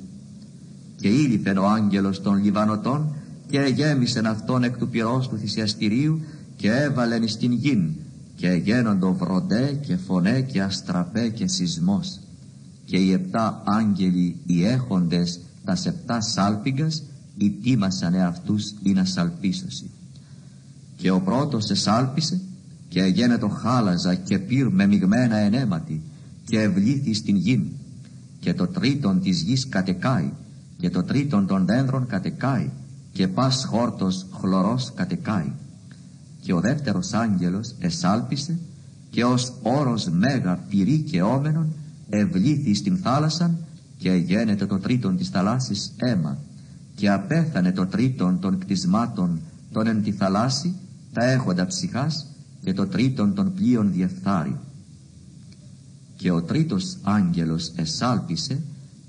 [0.96, 3.16] Και ήλυθεν ο άγγελος των Λιβανωτών
[3.50, 6.22] και γέμισεν αυτόν εκ του πυρός του θυσιαστηρίου
[6.56, 7.90] και έβαλεν εις την γην
[8.36, 12.20] και γένοντο βροντέ και φωνέ και αστραπέ και σεισμός.
[12.86, 17.04] Και οι επτά άγγελοι οι έχοντες τα σεπτά σάλπιγγας
[17.38, 19.90] ητήμασαν εαυτούς ή να σαλπίσωση.
[20.96, 22.42] Και ο πρώτος εσάλπισε
[22.88, 26.02] και γένετο χάλαζα και πυρ με μειγμένα ενέματι
[26.46, 27.64] και ευλήθη στην γην
[28.40, 30.32] και το τρίτον της γης κατεκάει
[30.78, 32.70] και το τρίτον των δέντρων κατεκάει
[33.12, 35.52] και πας χόρτος χλωρός κατεκάει.
[36.42, 38.60] Και ο δεύτερος άγγελος εσάλπισε
[39.10, 41.74] και ως όρος μέγα πυρή και όμενον
[42.10, 43.58] ευλήθη στην θάλασσαν
[43.98, 46.38] και γένεται το τρίτον της θαλάσσης αίμα.
[46.96, 49.40] Και απέθανε το τρίτον των κτισμάτων
[49.72, 50.76] των εν τη θαλάσση
[51.14, 52.28] τα έχοντα ψυχάς
[52.68, 54.58] και το τρίτον των πλοίων διεφθάρει.
[56.16, 58.62] Και ο τρίτος άγγελος εσάλπισε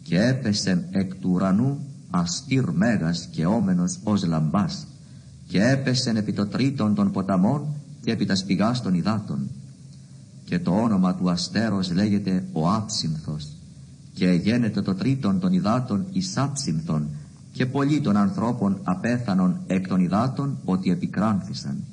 [0.02, 1.78] και έπεσε εκ του ουρανού
[2.10, 4.86] αστήρ μέγας και όμενος ως λαμπάς
[5.48, 7.66] και έπεσεν επί το τρίτον των ποταμών
[8.02, 9.48] και επί τα σπηγάς των υδάτων.
[10.44, 13.48] Και το όνομα του αστέρος λέγεται ο Άψυνθος
[14.14, 17.08] και γένεται το τρίτον των υδάτων εις Άψυνθον
[17.52, 21.84] και πολλοί των ανθρώπων απέθανον εκ των υδάτων ότι επικράνθησαν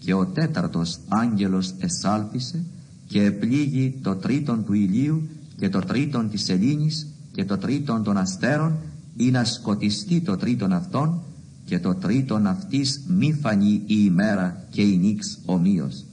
[0.00, 2.64] και ο τέταρτος άγγελος εσάλπισε
[3.06, 8.16] και επλήγει το τρίτον του ηλίου και το τρίτον της σελήνης και το τρίτον των
[8.16, 8.76] αστέρων
[9.16, 11.22] ή να σκοτιστεί το τρίτον αυτόν
[11.64, 16.04] και το τρίτον αυτής μη φανεί η ημέρα και η νύξ ομοίως.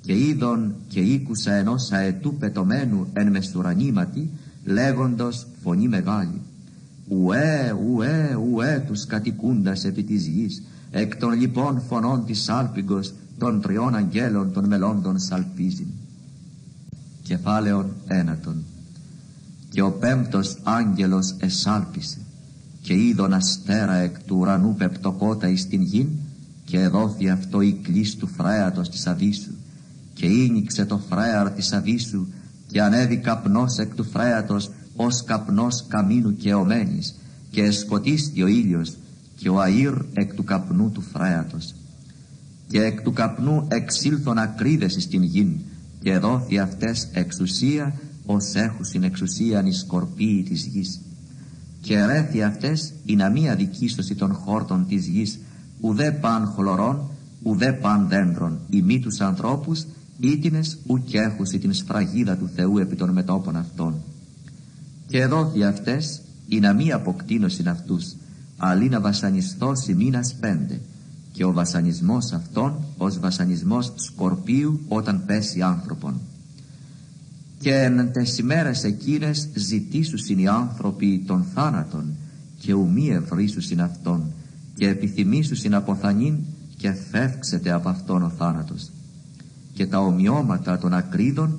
[0.00, 4.30] Και είδον και ήκουσα ενός αετού πετωμένου εν μεσουρανήματι
[4.64, 6.40] λέγοντος φωνή μεγάλη
[7.08, 13.60] ουέ ουέ ουέ τους κατοικούντας επί της γης εκ των λοιπόν φωνών της σάλπιγγος των
[13.60, 15.88] τριών αγγέλων των μελώντων σαλπίζειν.
[17.22, 18.64] Κεφάλαιον ένατον.
[19.70, 22.18] Και ο πέμπτος άγγελος εσάλπισε
[22.82, 26.08] και είδον αστέρα εκ του ουρανού πεπτοκότα εις την γην
[26.64, 29.52] και εδόθη αυτό η κλίς του φρέατος της αβίσου
[30.14, 32.26] και ίνιξε το φρέαρ της αβίσου
[32.66, 37.14] και ανέβη καπνός εκ του φρέατος ως καπνός καμίνου και ομένης
[37.50, 38.92] και εσκοτίστη ο ήλιος
[39.38, 41.74] και ο αΐρ εκ του καπνού του φρέατος
[42.68, 45.58] και εκ του καπνού εξήλθον ακρίδες στην γην
[46.02, 47.94] και δόθη αυτές εξουσία
[48.26, 51.00] ως έχουσιν εξουσίαν οι σκορπίοι της γης.
[51.80, 55.38] Και ρέθη αυτές η να μη αδικήσωση των χόρτων της γης
[55.80, 57.10] ουδέ παν χλωρών
[57.42, 59.86] ουδέ παν δέντρων ή μη τους ανθρώπους
[60.20, 63.94] ήτινες ουκ έχουσι την σφραγίδα του Θεού επί των μετόπων αυτών.
[65.06, 68.14] Και δόθη αυτές η να μη αποκτήνωσιν αυτούς
[68.58, 70.80] αλλή να βασανιστώσει μήνας πέντε.
[71.32, 76.20] Και ο βασανισμός αυτών ως βασανισμός σκορπίου όταν πέσει άνθρωπον.
[77.60, 82.16] Και εν τες ημέρες εκείνες ζητήσουσιν οι άνθρωποι των θάνατων
[82.60, 84.32] και ουμή ευρύσουσιν αυτόν
[84.74, 86.36] και επιθυμήσουσιν αποθανήν
[86.76, 88.90] και φεύξετε από αυτόν ο θάνατος.
[89.72, 91.58] Και τα ομοιώματα των ακρίδων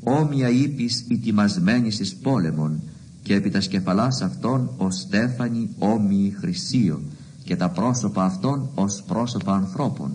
[0.00, 2.80] όμοια ύπης ετοιμασμένης εις πόλεμον
[3.26, 7.00] και επί τα σκεφαλάς αυτών ως στέφανη όμοιοι χρυσίο
[7.44, 10.10] και τα πρόσωπα αυτών ως πρόσωπα ανθρώπων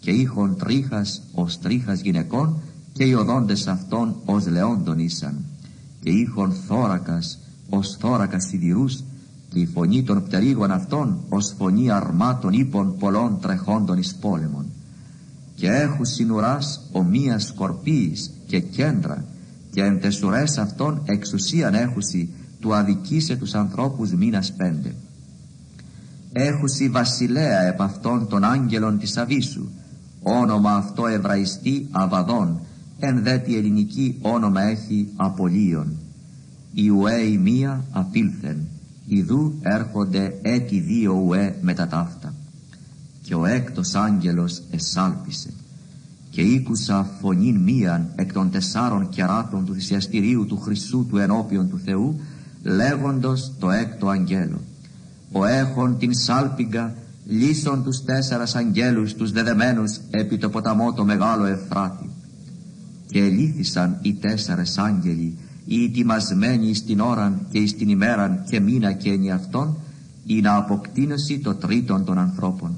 [0.00, 2.56] και ήχον τρίχας ως τρίχας γυναικών
[2.92, 5.44] και οι οδόντες αυτών ως λεόντων ήσαν
[6.00, 9.02] και ήχον θώρακας ως θώρακας σιδηρούς
[9.48, 14.66] και η φωνή των πτερίγων αυτών ως φωνή αρμάτων ύπων πολλών τρεχόντων εις πόλεμον.
[15.54, 19.24] Και έχουν συνουράς ομοίας σκορπίης και κέντρα
[19.70, 22.28] και εν τεσουρές αυτών εξουσίαν έχουσι
[22.60, 24.94] του αδικήσε τους ανθρώπους μήνας πέντε.
[26.32, 29.68] Έχουσι βασιλέα επ' αυτών των άγγελων της Αβίσου
[30.22, 32.60] όνομα αυτό εβραϊστή Αβαδόν
[32.98, 35.96] εν δε τη ελληνική όνομα έχει Απολίων.
[36.72, 38.56] Η ουέ η μία απήλθεν
[39.06, 42.34] ιδού έρχονται έτη δύο ουέ μετά ταύτα.
[43.22, 45.50] Και ο έκτος άγγελος εσάλπισε
[46.30, 51.80] και ήκουσα φωνήν μίαν εκ των τεσσάρων κεράτων του θυσιαστηρίου του Χρυσού του ενώπιον του
[51.84, 52.20] Θεού
[52.68, 54.60] λέγοντος το έκτο αγγέλο
[55.32, 56.94] ο έχων την σάλπιγγα
[57.26, 62.10] λύσον τους τέσσερας αγγέλους τους δεδεμένους επί το ποταμό το μεγάλο Εφράτη.
[63.06, 68.92] Και ελήθησαν οι τέσσερες άγγελοι, οι ετοιμασμένοι στην ώραν και εις την ημέραν και μήνα
[68.92, 69.76] και ενιαυτόν,
[70.26, 72.74] ή να αποκτήνωση το τρίτον των ανθρώπων.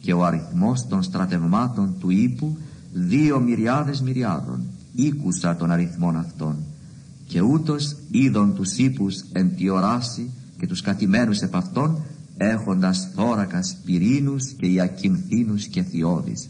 [0.00, 2.56] Και ο αριθμός των στρατευμάτων του ύπου
[2.92, 4.60] δύο μυριάδες μυριάδων,
[4.94, 6.56] ήκουσα των αριθμών αυτών.
[7.28, 12.02] Και ούτως είδων τους ύπους εν τη οράση και τους κατημένους επ' αυτών
[12.36, 16.48] έχοντας θώρακας πυρήνους και ιακυνθήνους και θειώδης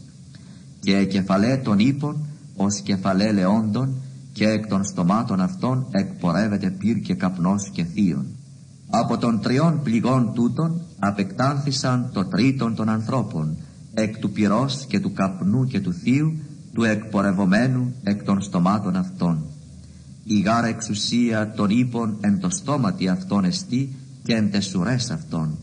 [0.79, 3.93] και κεφαλέ των ύπων ως κεφαλέ λεόντων
[4.33, 8.25] και εκ των στομάτων αυτών εκπορεύεται πυρ και καπνός και θείων.
[8.89, 13.57] Από των τριών πληγών τούτων απεκτάνθησαν το τρίτον των ανθρώπων
[13.93, 16.39] εκ του πυρός και του καπνού και του θείου
[16.73, 19.43] του εκπορευομένου εκ των στομάτων αυτών.
[20.23, 25.57] Η γάρα εξουσία των ύπων εν το στόματι αυτών εστί και εν τεσουρές αυτών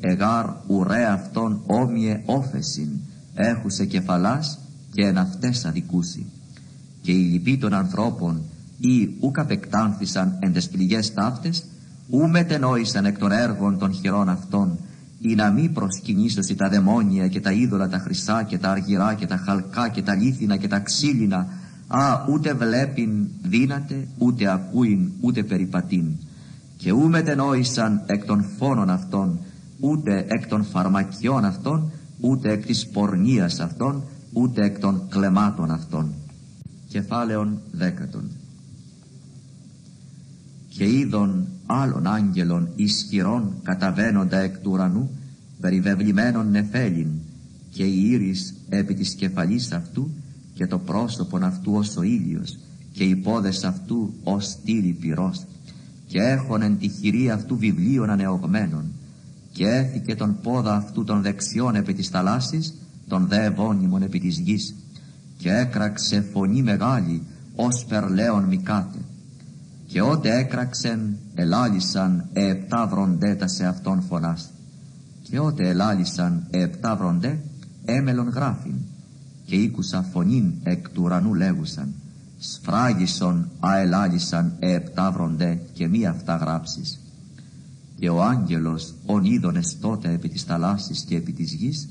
[0.00, 2.88] εγάρ ουρέ αυτόν όμοιε όφεσιν
[3.34, 4.58] έχουσε κεφαλάς
[4.92, 6.26] και εν αυτές αδικούσι
[7.02, 8.42] και οι λοιποί των ανθρώπων
[8.78, 11.64] ή ουκ απεκτάνθησαν εν τες πληγές ταύτες
[12.10, 14.78] ου μετενόησαν εκ των έργων των χειρών αυτών
[15.20, 19.26] ή να μη προσκυνήσωσι τα δαιμόνια και τα είδωλα τα χρυσά και τα αργυρά και
[19.26, 21.46] τα χαλκά και τα λίθινα και τα ξύλινα
[21.86, 26.04] α ούτε βλέπειν δύναται ούτε ακούειν ούτε περιπατήν
[26.76, 29.38] και ου μετενόησαν εκ των φόνων αυτών
[29.80, 36.12] ούτε εκ των φαρμακιών αυτών, ούτε εκ της πορνείας αυτών, ούτε εκ των κλεμάτων αυτών.
[36.88, 38.30] Κεφάλαιον δέκατον.
[40.68, 45.10] Και είδων άλλων άγγελων ισχυρών καταβαίνοντα εκ του ουρανού,
[45.60, 47.08] περιβεβλημένων νεφέλιν,
[47.70, 50.10] και η ήρης επί της κεφαλής αυτού,
[50.54, 52.58] και το πρόσωπον αυτού ως ο ήλιος,
[52.92, 55.46] και οι πόδες αυτού ως στήλη πυρός,
[56.06, 58.84] και έχων εν τη χειρή αυτού βιβλίων ανεωγμένων,
[59.52, 62.74] και έθηκε τον πόδα αυτού των δεξιών επί της θαλάσσης
[63.08, 64.74] των δε ευώνυμων επί της γης
[65.40, 67.22] και έκραξε φωνή μεγάλη
[67.54, 68.98] ως περλέον μικάτε.
[69.86, 74.50] Και ότε έκραξεν ελάλησαν επτά βροντέτα σε αυτόν φωνάς.
[75.22, 77.38] Και ότε ελάλησαν επτά βροντέ
[77.84, 78.74] έμελον γράφην
[79.44, 81.94] και ήκουσα φωνήν εκ του ουρανού λέγουσαν
[82.40, 87.00] σφράγισον αελάλησαν επτά βροντέ και μη αυτά γράψεις.
[87.98, 91.88] Και ο άγγελος ον είδονες τότε επί της θαλάσσης και επί της γης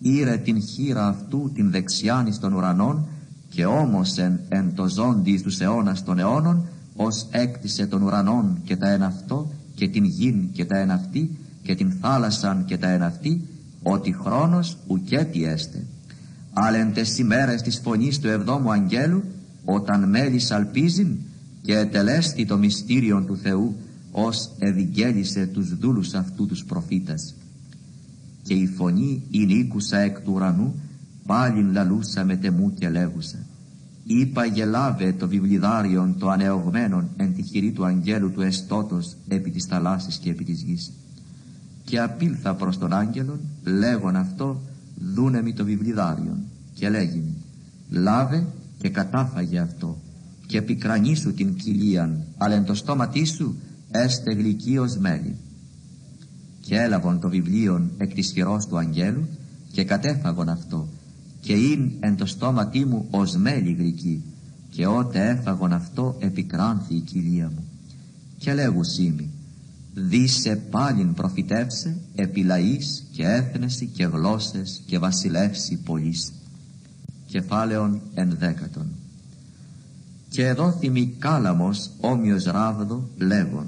[0.00, 3.06] ήρε την χείρα αυτού την δεξιάνη των ουρανών
[3.48, 8.88] και όμωσεν εν το ζώντι τους αιώνας των αιώνων ως έκτισε των ουρανών και τα
[8.88, 13.48] εναυτό και την γην και τα εναυτή και την θάλασσαν και τα εναυτή
[13.82, 15.84] ότι χρόνος ουκέτι έστε.
[16.52, 19.24] Αλλά τες ημέρες της φωνής του εβδόμου αγγέλου
[19.64, 21.16] όταν μέλη σαλπίζειν
[21.62, 23.76] και ετελέστη το μυστήριο του Θεού
[24.12, 27.34] ως εδικέλισε τους δούλους αυτού τους προφήτας
[28.42, 30.74] και η φωνή ήκουσα εκ του ουρανού
[31.26, 33.38] πάλιν λαλούσα με τεμού και λέγουσα
[34.04, 39.64] είπα γελάβε το βιβλιδάριον το ανεωγμένον εν τη χειρή του αγγέλου του εστότος επί της
[39.64, 40.92] θαλάσσης και επί της γης.
[41.84, 44.60] Και απήλθα προς τον άγγελον λέγον αυτό
[45.14, 46.38] δούνε το βιβλιδάριον.
[46.74, 47.22] Και λέγει
[47.90, 48.46] λάβε
[48.84, 49.98] και κατάφαγε αυτό.
[50.46, 53.56] Και πικρανίσου την κοιλίαν αλλά εν το στόματί σου
[53.90, 55.36] έστε γλυκίος μέλι.
[56.60, 59.28] Και έλαβον το βιβλίον εκ της χειρός του αγγέλου
[59.72, 60.88] και κατέφαγον αυτό.
[61.40, 64.22] Και ειν εν το στόματί μου ως μέλι γλυκή
[64.70, 67.64] και ότε έφαγον αυτό επικράνθη η κοιλία μου.
[68.38, 69.30] Και λέγου σήμη
[69.94, 76.32] δίσε πάλιν προφητεύσε επί λαής και έθνεση και γλώσσες και βασιλεύσει πολλής
[77.34, 78.86] κεφάλαιον ενδέκατον.
[80.28, 83.66] Και εδώ θυμή κάλαμος όμοιος ράβδο λέγον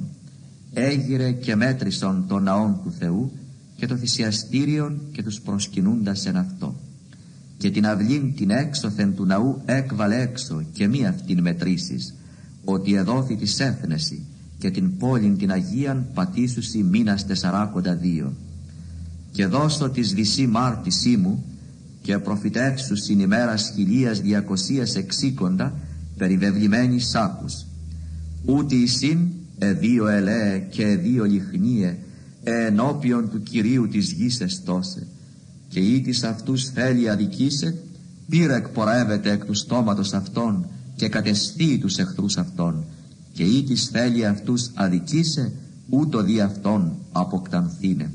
[0.72, 3.32] έγειρε και μέτρησον τον ναόν του Θεού
[3.76, 6.74] και το θυσιαστήριον και τους προσκυνούντας εν αυτό.
[7.58, 12.14] Και την αυλήν την έξωθεν του ναού έκβαλε έξω και μη αυτήν μετρήσεις
[12.64, 14.24] ότι εδόθη της έθνεση
[14.58, 18.32] και την πόλην την Αγίαν πατήσουσι μήνας τεσσαράκοντα δύο.
[19.32, 21.44] Και δώσω της δυσή μάρτησή μου
[22.06, 25.74] και προφητεύσου στην ημέρα χιλίας διακοσίας εξήκοντα
[26.16, 27.66] περιβεβλημένη σάκους.
[28.44, 29.18] Ούτε εισήν
[29.58, 31.96] εδίο ελέ και εδίο λιχνίε
[32.42, 35.06] ενώπιον του Κυρίου της γης εστώσε.
[35.68, 37.74] Και ή της αυτούς θέλει αδικήσε
[38.28, 42.84] πήρε εκπορεύεται εκ του στόματος αυτών και κατεστεί τους εχθρούς αυτών.
[43.32, 45.52] Και ή της θέλει αυτούς αδικήσε
[45.88, 48.10] ούτω δι' αυτών αποκτανθήνε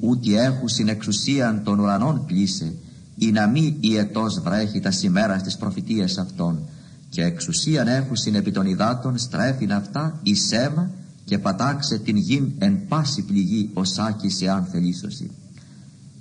[0.00, 2.72] ούτι έχουν εξουσίαν των ουρανών πλήσε
[3.16, 6.58] ή να μη η ετός βρέχει τα σημέρα στις προφητείες αυτών.
[7.08, 10.90] Και εξουσίαν έχουσιν επί των υδάτων στρέφειν αυτά εις αίμα
[11.24, 15.30] και πατάξε την γην εν πάση πληγή ως άκηση αν θελήσωση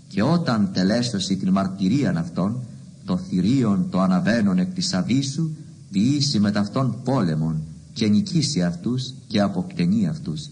[0.10, 2.60] και όταν τελέσωση την μαρτυρίαν αυτών
[3.06, 5.50] το θηρίον το αναβαίνον εκ της αβίσου
[5.92, 7.62] ποιήσει με ταυτόν πόλεμον
[7.94, 10.50] και νικήσει αυτούς και αποκτενεί αυτούς.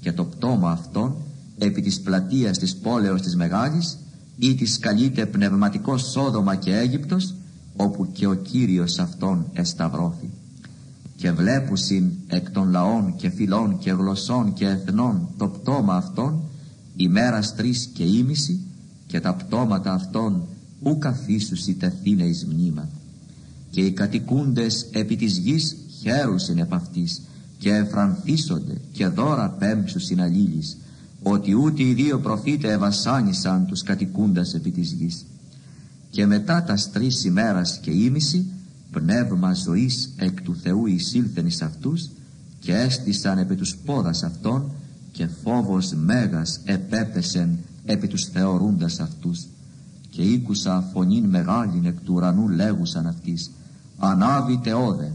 [0.00, 1.16] Και το πτώμα αυτών
[1.58, 3.98] επί της πλατείας της πόλεως της Μεγάλης
[4.38, 7.34] ή της καλείται πνευματικός Σόδομα και Αίγυπτος
[7.76, 10.30] όπου και ο Κύριος αυτόν εσταυρώθη.
[11.16, 16.40] Και βλέπουσιν εκ των λαών και φυλών και γλωσσών και εθνών το πτώμα αυτών
[16.96, 18.60] ημέρας τρεις και ήμιση
[19.06, 20.42] και τα πτώματα αυτών
[20.82, 22.88] ου καθίσουσι τεθήνε εις μνήμα.
[23.70, 27.22] Και οι κατοικούντες επί της γης χαίρουσιν επ' αυτής
[27.58, 30.76] και εφρανθίσονται και δώρα πέμψουσιν αλλήλεις
[31.28, 35.24] ότι ούτε οι δύο προφήτε ευασάνισαν τους κατοικούντας επί της γης.
[36.10, 38.46] Και μετά τας τρεις ημέρας και ήμιση
[38.90, 42.08] πνεύμα ζωής εκ του Θεού εισήλθεν εις αυτούς
[42.60, 44.70] και έστησαν επί τους πόδας αυτών
[45.12, 49.46] και φόβος μέγας επέπεσεν επί τους θεωρούντας αυτούς.
[50.10, 53.50] Και ήκουσα φωνήν μεγάλην εκ του ουρανού λέγουσαν αυτής
[53.98, 55.12] ανάβητε όδε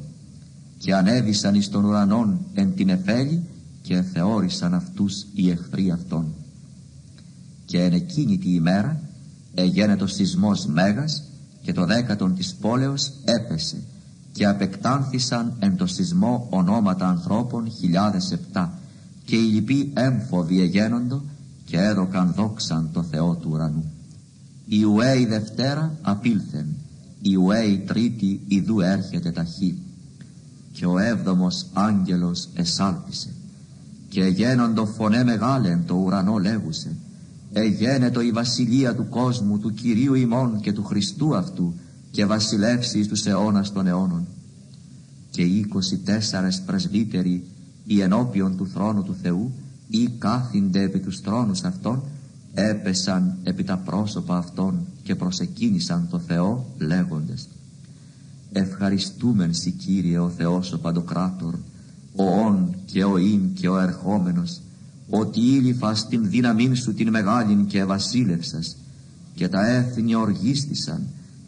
[0.78, 3.44] και ανέβησαν εις των ουρανών εν την εφέλη
[3.82, 6.26] και θεώρησαν αυτούς οι εχθροί αυτών.
[7.66, 9.02] Και εν εκείνη τη ημέρα
[9.54, 11.24] εγένετο σεισμός μέγας
[11.62, 13.78] και το δέκατον της πόλεως έπεσε
[14.32, 18.80] και απεκτάνθησαν εν το σεισμό ονόματα ανθρώπων χιλιάδες επτά
[19.26, 21.22] και οι λοιποί έμφοβοι εγένοντο
[21.66, 23.92] και έδωκαν δόξαν το Θεό του ουρανού.
[24.66, 26.66] Η ουέ Δευτέρα απήλθεν,
[27.22, 29.78] η ουέ Τρίτη ιδού έρχεται ταχύ.
[30.72, 33.30] Και ο έβδομος άγγελος εσάλπισε
[34.12, 36.96] και γένοντο φωνέ μεγάλεν το ουρανό λέγουσε.
[37.54, 41.74] Εγένετο η βασιλεία του κόσμου του Κυρίου ημών και του Χριστού αυτού
[42.12, 44.28] και βασιλεύσει τους αιώνας των αιώνων.
[45.30, 47.44] Και οι είκοσι τέσσερες πρεσβύτεροι
[47.86, 49.52] οι ενώπιον του θρόνου του Θεού
[49.88, 52.04] ή κάθινται επί τους θρόνους αυτών
[52.54, 57.48] έπεσαν επί τα πρόσωπα αυτών και προσεκίνησαν το Θεό λέγοντες.
[58.52, 61.56] Ευχαριστούμεν σοι Κύριε ο Θεός ο Παντοκράτορ
[62.16, 64.62] ο όν και ο ίν και ο ερχόμενος
[65.10, 68.76] ότι ήλυφα στην δύναμήν σου την μεγάλην και βασίλευσας
[69.36, 71.02] και τα έθνη οργίστησαν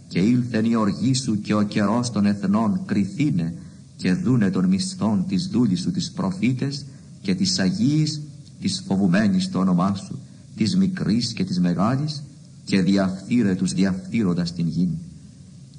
[0.08, 3.54] και ήλθεν η οργή σου και ο καιρός των εθνών κρυθήνε
[3.96, 6.86] και δούνε των μισθών της δούλης σου τις προφήτες
[7.22, 8.22] και της Αγίης
[8.62, 10.20] της φοβουμένης το όνομά σου
[10.56, 12.24] της μικρής και της μεγάλης
[12.66, 14.90] και διαφθείρε τους διαφθείροντας την γη.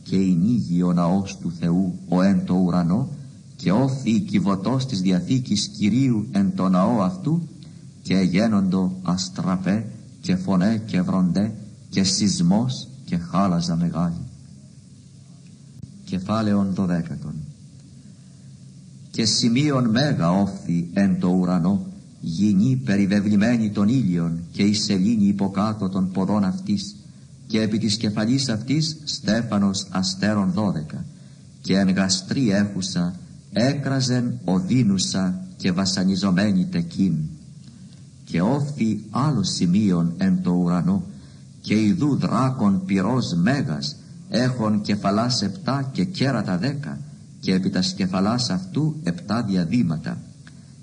[0.02, 3.08] Και νύγει ο ναός του Θεού ο εν το ουρανό
[3.56, 7.48] και όθη η κυβωτός της Διαθήκης Κυρίου εν το ναό αυτού
[8.02, 9.86] και γένοντο αστραπέ
[10.20, 11.52] και φωνέ και βροντέ
[11.88, 14.22] και σεισμός και χάλαζα μεγάλη.
[16.04, 17.34] Κεφάλαιον δωδέκατον
[19.14, 21.86] και σημείων μέγα όφθη εν το ουρανό
[22.20, 26.96] γυνή περιβεβλημένη των ήλιων και η σελήνη υποκάτω των ποδών αυτής
[27.46, 31.04] και επί της κεφαλής αυτής στέφανος αστέρων δώδεκα
[31.62, 33.14] και εν γαστρή έχουσα
[33.54, 37.14] έκραζεν οδύνουσα και βασανιζομένη τεκίν.
[38.24, 41.02] Και όφθη άλλος σημείων εν το ουρανό
[41.60, 43.96] και ιδού δράκων πυρός μέγας
[44.28, 46.98] έχων κεφαλάς επτά και κέρατα δέκα
[47.40, 50.18] και επί τας σκεφαλάς αυτού επτά διαδήματα.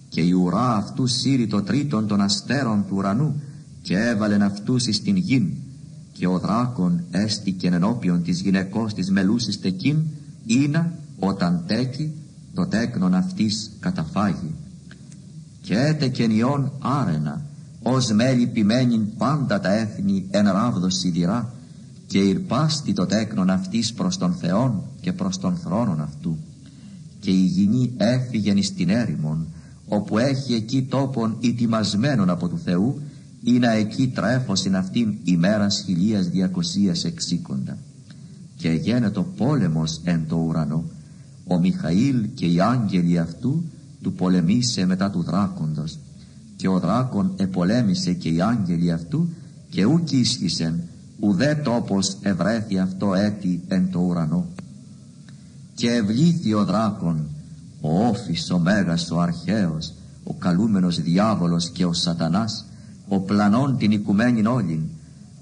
[0.09, 3.41] Και η ουρά αυτού σύρει το τρίτον των αστέρων του ουρανού
[3.81, 5.51] και έβαλεν αυτούς εις την γην.
[6.11, 10.03] Και ο δράκον έστηκεν ενώπιον της γυναικός της μελούσης τεκίν
[10.45, 12.11] ήνα όταν τέκει
[12.53, 14.55] το τέκνον αυτής καταφάγει.
[15.61, 17.45] Και έτεκεν ιών άρενα
[17.83, 21.53] ως μέλη ποιμένην πάντα τα έθνη εν ράβδο σιδηρά
[22.07, 26.37] και ηρπάστη το τέκνον αυτής προς τον Θεόν και προς τον θρόνον αυτού.
[27.19, 29.47] Και η γηνή έφυγεν εις την έρημον
[29.87, 33.01] όπου έχει εκεί τόπον ετοιμασμένον από του Θεού
[33.43, 37.77] ή να εκεί τρέφωσιν αυτήν ημέρας χιλίας διακοσίας εξήκοντα.
[38.55, 40.83] Και γένετο πόλεμος εν το ουρανό
[41.51, 43.63] ο Μιχαήλ και οι άγγελοι αυτού
[44.01, 45.97] του πολεμήσε μετά του δράκοντος.
[46.55, 49.29] Και ο δράκον επολέμησε και οι άγγελοι αυτού
[49.69, 50.81] και ουκ ίσχυσεν
[51.19, 54.45] ουδέ τόπος ευρέθη αυτό έτη εν το ουρανό
[55.75, 57.27] και ευλήθη ο δράκον
[57.81, 59.93] ο όφης ο μέγας ο αρχαίος
[60.23, 62.65] ο καλούμενος διάβολος και ο σατανάς
[63.07, 64.81] ο πλανών την οικουμένην όλην.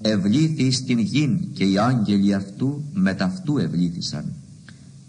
[0.00, 4.24] Ευλήθη στην γην και οι άγγελοι αυτού μεταυτού ευλήθησαν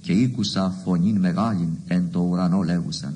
[0.01, 3.13] και ήκουσα φωνήν μεγάλην εν το ουρανό λέγουσαν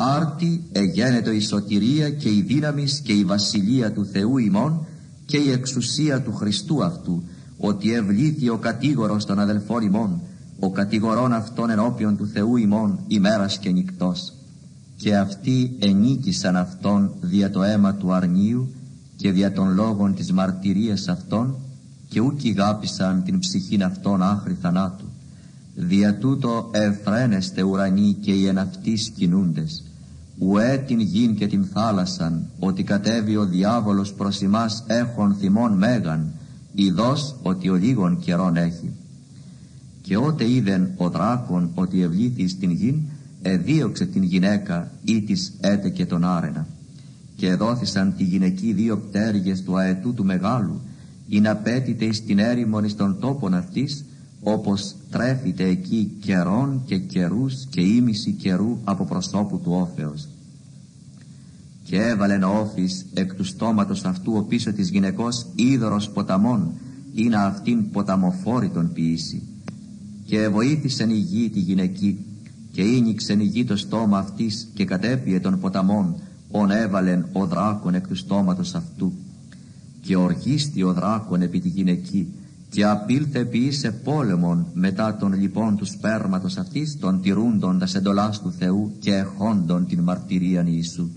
[0.00, 4.86] άρτη εγένετο η σωτηρία και η δύναμης και η βασιλεία του Θεού ημών
[5.26, 7.22] και η εξουσία του Χριστού αυτού
[7.58, 10.20] ότι ευλήθη ο κατήγορος των αδελφών ημών
[10.58, 14.32] ο κατηγορών αυτών ενώπιον του Θεού ημών ημέρας και νυκτός
[14.96, 18.68] και αυτοί ενίκησαν αυτόν δια το αίμα του αρνίου
[19.16, 21.56] και δια των λόγων της μαρτυρίας αυτών
[22.08, 25.04] και ούκ γάπησαν την ψυχήν αυτών άχρη θανάτου.
[25.80, 29.84] Δια τούτο εφραίνεστε ουρανοί και οι εναυτείς κινούντες,
[30.38, 36.32] ουέ την γην και την θάλασσαν, ότι κατέβει ο διάβολος προς εμάς έχων θυμών μέγαν,
[36.74, 38.90] ειδός ότι ο λίγων καιρών έχει.
[40.02, 43.00] Και ότε είδεν ο δράκον ότι ευλήθη στην γην,
[43.42, 46.66] εδίωξε την γυναίκα ή της έτεκε τον άρενα.
[47.36, 50.80] Και δόθησαν τη γυναική δύο πτέρυγες του αετού του μεγάλου,
[51.28, 54.04] ή να πέτειται εις την έρημον εις τον τόπον αυτής,
[54.42, 60.28] όπως τρέφεται εκεί καιρών και καιρούς και ήμιση καιρού από προσώπου του όφεως.
[61.84, 66.72] Και έβαλεν ο όφης εκ του στόματος αυτού ο πίσω της γυναικός είδωρος ποταμών,
[67.14, 69.42] ή να αυτήν ποταμοφόρη τον ποιήσει.
[70.24, 72.18] Και βοήθησεν η γη τη γυναική,
[72.72, 76.14] και ίνιξεν η γη το στόμα αυτής και κατέπιε των ποταμών,
[76.50, 79.12] ον έβαλεν ο δράκον εκ του στόματος αυτού.
[80.00, 82.28] Και οργίστη ο δράκον επί τη γυναική,
[82.70, 88.52] και απήλθε ποιήσε πόλεμον μετά των λοιπόν του σπέρματος αυτής των τηρούντων τα εντολάς του
[88.52, 91.08] Θεού και εχόντων την μαρτυρίαν Ιησού.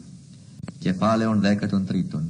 [0.80, 2.24] Κεφάλαιον δέκατον τρίτον.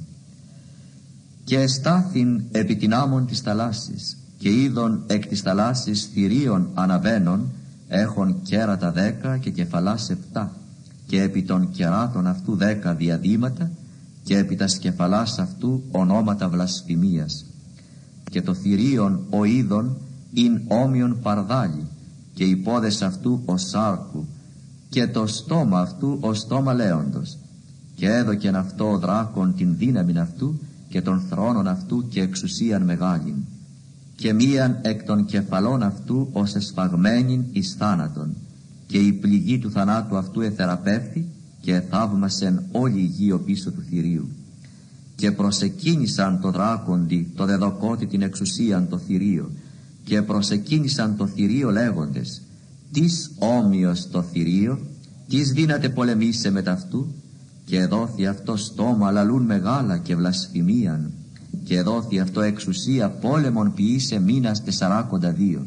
[1.44, 7.50] Και εστάθην επί την άμμον της θαλάσσης και είδον εκ της θαλάσσης θηρίων αναβαίνων
[7.88, 10.52] έχων κέρατα δέκα και κεφαλάς επτά
[11.08, 13.72] και επί των κεράτων αυτού δέκα διαδήματα
[14.24, 17.46] και επί τα σκεφαλάς αυτού ονόματα βλασφημίας
[18.32, 19.98] και το θηρίον ο είδων
[20.34, 21.88] ειν όμοιον παρδάλι
[22.34, 24.26] και οι πόδες αυτού ο σάρκου
[24.90, 27.38] και το στόμα αυτού ο στόμα λέοντος.
[27.96, 30.60] Και έδωκεν αυτό ο δράκον την δύναμη αυτού
[30.90, 33.36] και των θρόνων αυτού και εξουσίαν μεγάλην.
[34.16, 38.36] Και μίαν εκ των κεφαλών αυτού ως εσφαγμένην εις θάνατον.
[38.88, 41.26] Και η πληγή του θανάτου αυτού εθεραπεύθη
[41.62, 44.30] και θαύμασεν όλη η γη πίσω του θηρίου
[45.22, 49.52] και προσεκίνησαν το δράκοντι το δεδοκότη την εξουσίαν το θηρίο.
[50.04, 52.42] Και προσεκίνησαν το θηρίο λέγοντες
[52.92, 54.80] «Τις όμοιος το θηρίο,
[55.28, 57.08] τις δύναται πολεμήσε με ταυτού
[57.66, 61.12] και δόθη αυτό στόμα λαλούν μεγάλα και βλασφημίαν
[61.64, 65.66] και δόθη αυτό εξουσία πόλεμον ποιήσε μήνας τεσσαράκοντα δύο.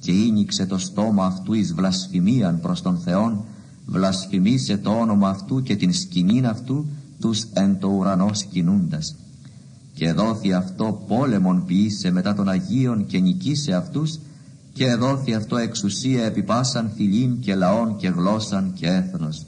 [0.00, 3.44] Και ίνιξε το στόμα αυτού εις βλασφημίαν προς τον Θεόν
[3.86, 6.86] βλασφημίσε το όνομα αυτού και την σκηνήν αυτού
[7.20, 9.16] τους εν το ουρανός σκηνούντας
[9.96, 14.18] και δόθη αυτό πόλεμον ποιήσε μετά των Αγίων και νικήσε αυτούς
[14.72, 19.46] και δόθη αυτό εξουσία επιπάσαν φιλήν και λαών και γλώσσαν και έθνος.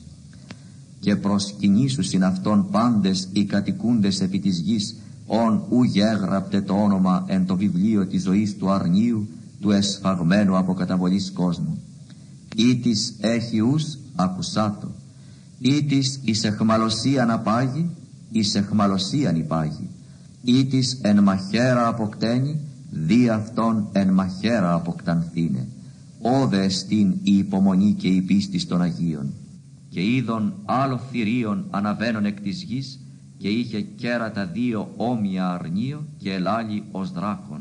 [1.00, 4.96] Και προσκυνήσουσιν αυτόν πάντες οι κατοικούντες επί της γης
[5.26, 9.28] ον ου γέγραπτε το όνομα εν το βιβλίο της ζωής του αρνίου
[9.60, 11.78] του εσφαγμένου από καταβολής κόσμου.
[12.56, 14.90] Ή της έχει ους ακουσάτο
[15.58, 17.90] ή της εις εχμαλωσίαν απάγει
[18.30, 19.88] εις εχμαλωσίαν υπάγει.
[20.42, 25.68] Ή της εν μαχαίρα αποκτένει δι' αυτόν εν μαχαίρα αποκτανθήνε.
[26.20, 29.32] Όδε εστίν η υπομονή και η πίστη των Αγίων
[29.88, 33.00] και είδον άλλο θηρίων αναβαίνον εκ της γης
[33.38, 37.60] και είχε κέρατα δύο όμοια αρνίο και ελάλη ως δράκον.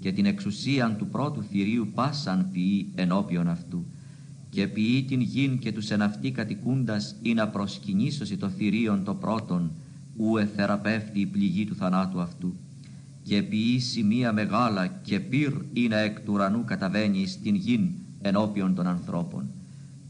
[0.00, 3.86] Και την εξουσίαν του πρώτου θηρίου πάσαν ποιεί ενώπιον αυτού
[4.50, 9.70] και ποιεί την γην και τους εναυτή κατοικούντας ή να προσκυνήσωση το θηρίον το πρώτον
[10.16, 12.54] ου εθεραπεύτη η πληγή του θανάτου αυτού.
[13.22, 17.90] Και ποιεί σημεία μεγάλα και πυρ ή να εκ του ουρανού καταβαίνει στην γην
[18.20, 19.50] ενώπιον των ανθρώπων.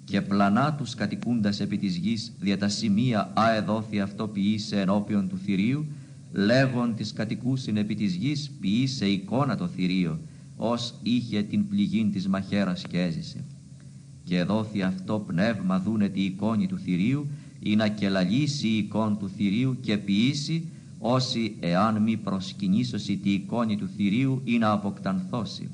[0.05, 5.39] Και πλανά τους κατοικούντας επί της γης δια τα σημεία αεδόθη αυτό ποιήσε ενώπιον του
[5.39, 5.87] θηρίου
[6.33, 10.21] λέγον της κατοικούσιν επί της γης ποιήσε εικόνα το θηρίο
[10.57, 13.45] ως είχε την πληγήν της μαχαίρας και έζησε
[14.29, 17.27] και δόθη αυτό πνεύμα δούνε τη εικόνη του θηρίου
[17.61, 20.69] ή να κελαλήσει η εικόν του θηρίου και ποιήσει
[20.99, 25.69] όσοι εάν μη προσκυνήσωση τη εικόνη του θηρίου ή να αποκτανθώσει.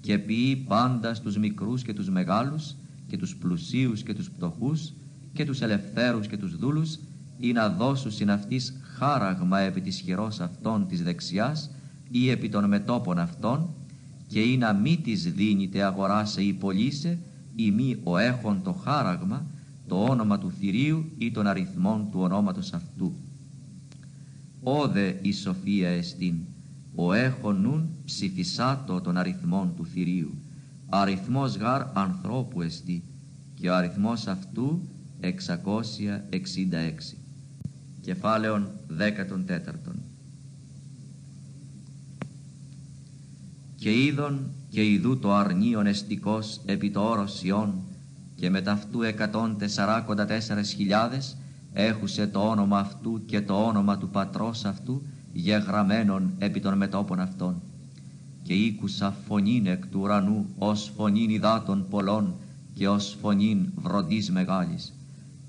[0.00, 2.74] Και ποιεί πάντα στους μικρούς και τους μεγάλους
[3.08, 4.92] και τους πλουσίους και τους πτωχούς
[5.32, 6.98] και τους ελευθέρους και τους δούλους
[7.38, 11.70] ή να δώσουν αυτής χάραγμα επί της χειρός αυτών της δεξιάς
[12.10, 13.68] ή επί των μετόπων αυτών
[14.28, 17.18] και ή να μη της δίνεται αγοράσε ή πωλήσε
[17.56, 19.46] ή μη ο έχον το χάραγμα
[19.86, 23.12] το όνομα του θηρίου ή των αριθμών του ονόματος αυτού.
[24.62, 26.34] Όδε η σοφία εστίν,
[26.94, 30.34] ο έχον νουν ψηφισάτο των αριθμών του θηρίου.
[30.88, 33.02] Αριθμός γάρ ανθρώπου εστί
[33.54, 34.80] και ο αριθμός αυτού
[35.20, 35.30] 666
[38.00, 39.96] κεφάλαιον 14
[43.76, 47.74] και είδον και ειδού το αρνίον εστικός επί το όρος Ιών
[48.34, 51.36] και με ταυτού εκατόν τεσσαράκοντα τέσσερες χιλιάδες
[51.72, 55.02] έχουσε το όνομα αυτού και το όνομα του πατρός αυτού
[55.32, 57.62] γεγραμμένον επί των μετόπων αυτών.
[58.42, 62.34] Και ήκουσα φωνήν εκ του ουρανού ως φωνήν υδάτων πολλών
[62.74, 64.94] και ως φωνήν βροντής μεγάλης.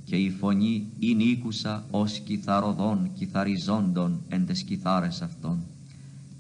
[0.04, 5.64] Και η φωνή ειν ήκουσα ως κιθαροδών κιθαριζόντων εν τες κιθάρες αυτών.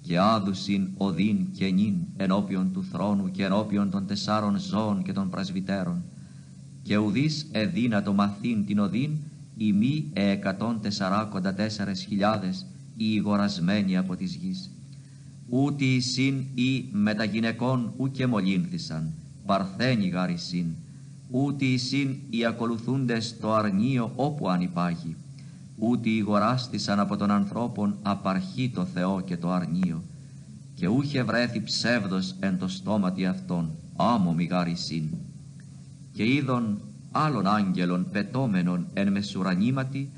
[0.07, 5.29] Και άδουσιν οδύν και νυν ενώπιον του θρόνου και ενώπιον των τεσσάρων ζώων και των
[5.29, 6.03] πρασβυτέρων.
[6.83, 9.11] Και ουδείς εδύνατο μαθήν την οδύν
[9.57, 12.65] οι μη εκατόν τεσσαράκοντα τέσσερες χιλιάδες
[12.97, 14.71] οι ηγορασμένοι από της γης.
[15.49, 19.13] Ούτε οι συν ή μετα γυναικών και μολύνθησαν,
[19.45, 20.65] παρθένοι γάρισιν,
[21.31, 25.15] ούτε οι συν οι ακολουθούντες το αρνίο όπου αν υπάρχει,
[25.79, 30.03] ούτε οι γοράστησαν από τον ανθρώπων απαρχή το Θεό και το αρνίο,
[30.73, 35.03] και ούχε βρέθη ψεύδος εν το στόματι αυτών, άμμο μη γάρισιν.
[36.11, 40.09] Και είδον άλλων άγγελων πετώμενων εν μεσουρανήματι,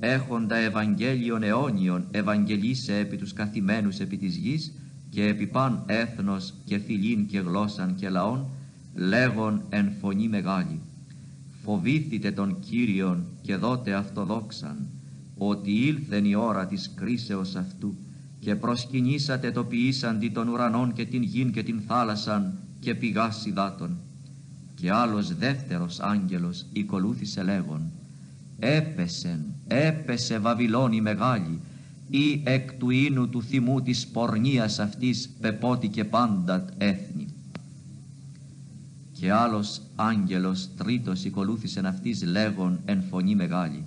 [0.00, 4.72] έχοντα Ευαγγέλιον αιώνιον ευαγγελίσε επί τους καθημένους επί της γης
[5.10, 8.46] και επί παν έθνος και φιλήν και γλώσσαν και λαών,
[8.94, 10.80] λέγον εν φωνή μεγάλη.
[11.64, 14.86] Φοβήθητε τον Κύριον και δότε αυτοδόξαν,
[15.38, 17.94] ότι ήλθεν η ώρα της κρίσεως αυτού
[18.40, 23.96] και προσκυνήσατε το ποιήσαντι των ουρανών και την γην και την θάλασσαν και πηγάς υδάτων
[24.74, 27.90] και άλλος δεύτερος άγγελος οικολούθησε λέγον
[28.58, 31.60] «Έπεσεν, έπεσε Βαβυλώνη μεγάλη,
[32.10, 37.26] ή εκ του ίνου του θυμού της πορνείας αυτής πεπότη και πάντα έθνη».
[39.12, 43.84] Και άλλος άγγελος τρίτος οικολούθησεν αυτής λέγον εν φωνή μεγάλη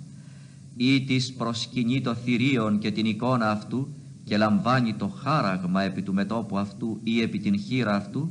[0.76, 3.88] «Ή της προσκυνεί το θηρίον και την εικόνα αυτού
[4.24, 8.30] και λαμβάνει το χάραγμα επί του μετόπου αυτού ή επί την χείρα αυτού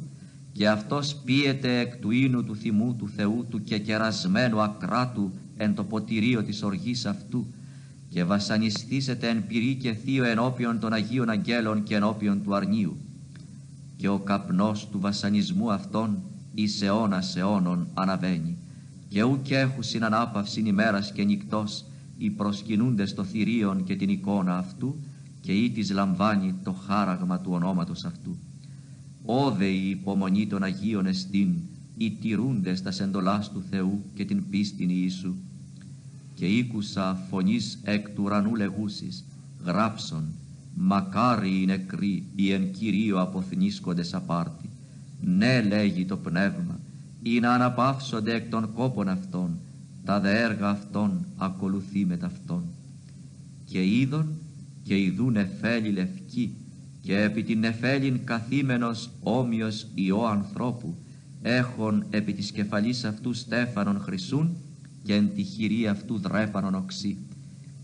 [0.51, 5.75] και αυτός πίεται εκ του ίνου του θυμού του Θεού του και κερασμένου ακράτου εν
[5.75, 7.45] το ποτηρίο της οργής αυτού
[8.09, 12.97] και βασανιστήσετε εν πυρή και θείο ενώπιον των Αγίων Αγγέλων και ενώπιον του αρνίου.
[13.97, 16.17] Και ο καπνός του βασανισμού αυτών
[16.53, 18.57] εις αιώνας αιώνων αναβαίνει.
[19.07, 21.85] Και ουκ έχουν συνανάπαυσιν ημέρας και νυχτός
[22.21, 24.95] οι προσκυνούντες το θηρίον και την εικόνα αυτού
[25.41, 28.37] και ή της λαμβάνει το χάραγμα του ονόματος αυτού
[29.25, 31.55] Όδε η υπομονή των Αγίων εστίν,
[31.97, 35.33] οι τηρούντες τας σεντολάς του Θεού και την πίστην Ιησού.
[36.35, 39.23] Και ήκουσα φωνής εκ του ουρανού λεγούσης,
[39.65, 40.23] γράψον,
[40.75, 44.69] μακάρι οι νεκροί οι εν Κυρίω αποθνίσκοντες απάρτη.
[45.21, 46.79] Ναι λέγει το πνεύμα,
[47.23, 49.57] ή να αναπαύσονται εκ των κόπων αυτών,
[50.05, 52.63] τα δε έργα αυτών ακολουθεί με ταυτόν.
[53.65, 54.33] Και είδον
[54.83, 56.55] και ειδούν εφέλη λευκή,
[57.01, 60.95] και επί την νεφέλην καθήμενος όμοιος Υιό ανθρώπου,
[61.41, 64.55] έχων επί της κεφαλής αυτού στέφανον χρυσούν
[65.03, 67.17] και εν τη χειρή αυτού δρέπανον οξύ.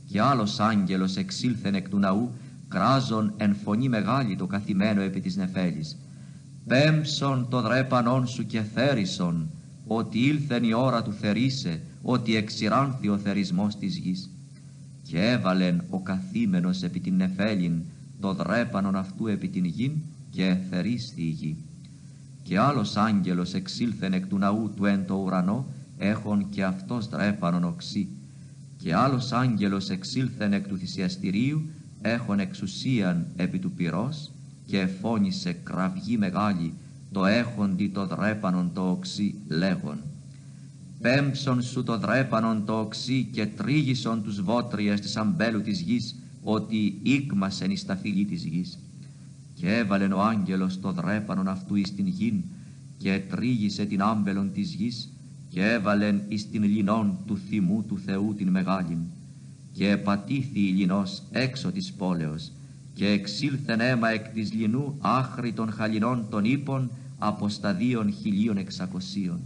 [0.05, 2.32] Και άλλος άγγελος εξήλθεν εκ του ναού,
[2.68, 5.97] κράζον εν φωνή μεγάλη το καθημένο επί της νεφέλης.
[6.68, 9.49] Πέμψον το δρέπανον σου και θέρισον,
[9.88, 14.29] ότι ήλθεν η ώρα του θερίσε, ότι εξηράνθη ο θερισμός της γης.
[15.03, 17.81] Και έβαλεν ο καθήμενος επί την νεφέλην,
[18.19, 19.91] το δρέπανον αυτού επί την γην
[20.29, 21.55] και εθερίστη η γη.
[22.43, 25.65] Και άλλος άγγελος εξήλθεν εκ του ναού του εν το ουρανό,
[25.97, 28.07] έχων και αυτός δρέπανον οξύ.
[28.77, 31.69] Και άλλος άγγελος εξήλθεν εκ του θυσιαστηρίου,
[32.01, 34.31] έχων εξουσίαν επί του πυρός,
[34.65, 36.73] και εφώνησε κραυγή μεγάλη,
[37.12, 39.97] το έχοντι το δρέπανον το οξύ λέγον.
[41.01, 46.99] Πέμψον σου το δρέπανον το οξύ και τρίγισον τους βότριες της αμπέλου της γης, ότι
[47.03, 48.78] ήκμασεν εις τα φυλή της γης
[49.53, 52.43] και έβαλεν ο άγγελος το δρέπανον αυτού εις την γην
[52.97, 55.10] και τρίγησε την άμπελον της γης
[55.49, 58.97] και έβαλεν εις την λινόν του θυμού του Θεού την μεγάλην
[59.74, 62.51] και επατήθη η λινός έξω της πόλεως
[62.97, 69.39] και εξήλθεν αίμα εκ της λινού άχρη των χαλινών των ύπων από σταδίων χιλίων εξακοσίων.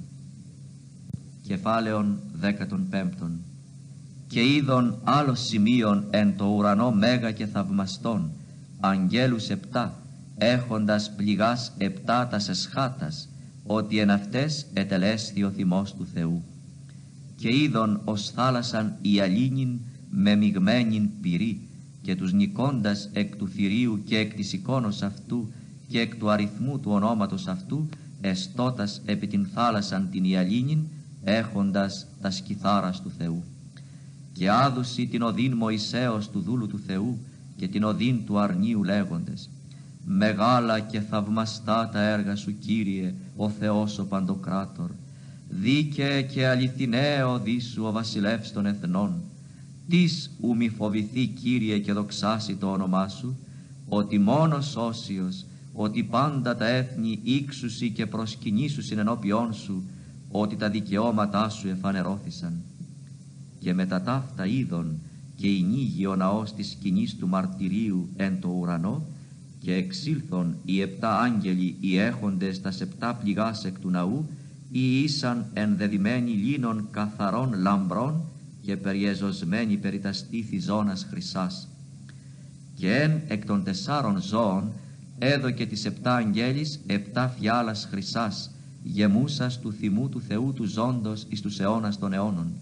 [1.42, 3.40] Κεφάλαιον δέκατον πέμπτον
[4.28, 8.32] και είδον άλλο σημείων εν το ουρανό μέγα και θαυμαστών,
[8.80, 10.00] αγγέλους επτά,
[10.38, 13.30] έχοντας πληγάς επτά τας εσχάτας,
[13.66, 16.44] ότι εν αυτές ετελέσθη ο θυμός του Θεού.
[17.36, 19.80] Και είδον ως θάλασσαν η αλήνην
[20.10, 21.62] με μειγμένην πυρή,
[22.02, 25.52] και τους νικώντας εκ του θηρίου και εκ της εικόνος αυτού
[25.88, 27.90] και εκ του αριθμού του ονόματος αυτού,
[28.22, 30.80] εστώτας επί την θάλασσαν την ιαλήνην,
[31.24, 33.44] έχοντας τα σκυθάρας του Θεού.
[34.34, 37.18] Και άδουση την οδύν Μωυσέως του δούλου του Θεού
[37.56, 39.50] και την οδύν του αρνίου λέγοντες.
[40.06, 44.90] «Μεγάλα και θαυμαστά τα έργα σου Κύριε, ο Θεός ο Παντοκράτορ,
[45.50, 49.14] δίκαιε και αληθινέ οδύ σου ο βασιλεύς των εθνών,
[49.92, 53.38] Τις ου μη φοβηθεί Κύριε και δοξάσει το όνομά Σου,
[53.88, 59.84] ότι μόνος όσιος, ότι πάντα τα έθνη ήξουσι και προσκυνήσουσιν ενώπιόν Σου,
[60.32, 62.54] ότι τα δικαιώματά Σου εφανερώθησαν.
[63.60, 65.00] Και μετά ταύτα είδων
[65.36, 69.06] και ηνίγει ο ναός της σκηνής του μαρτυρίου εν το ουρανό,
[69.60, 74.26] και εξήλθον οι επτά άγγελοι οι έχοντες τα σεπτά πληγάς εκ του ναού,
[74.72, 78.31] ή ήσαν ενδεδειμένοι λίνων καθαρών λαμπρών
[78.62, 81.68] και περιεζωσμένοι περί τα στήθη ζώνας χρυσάς.
[82.76, 84.72] Και εν εκ των τεσσάρων ζώων
[85.20, 88.52] έδωκε τις επτά αγγέλης επτά φιάλας χρυσάς,
[88.84, 92.54] γεμούσας του θυμού του Θεού του ζώντος εις τους αιώνας των αιώνων.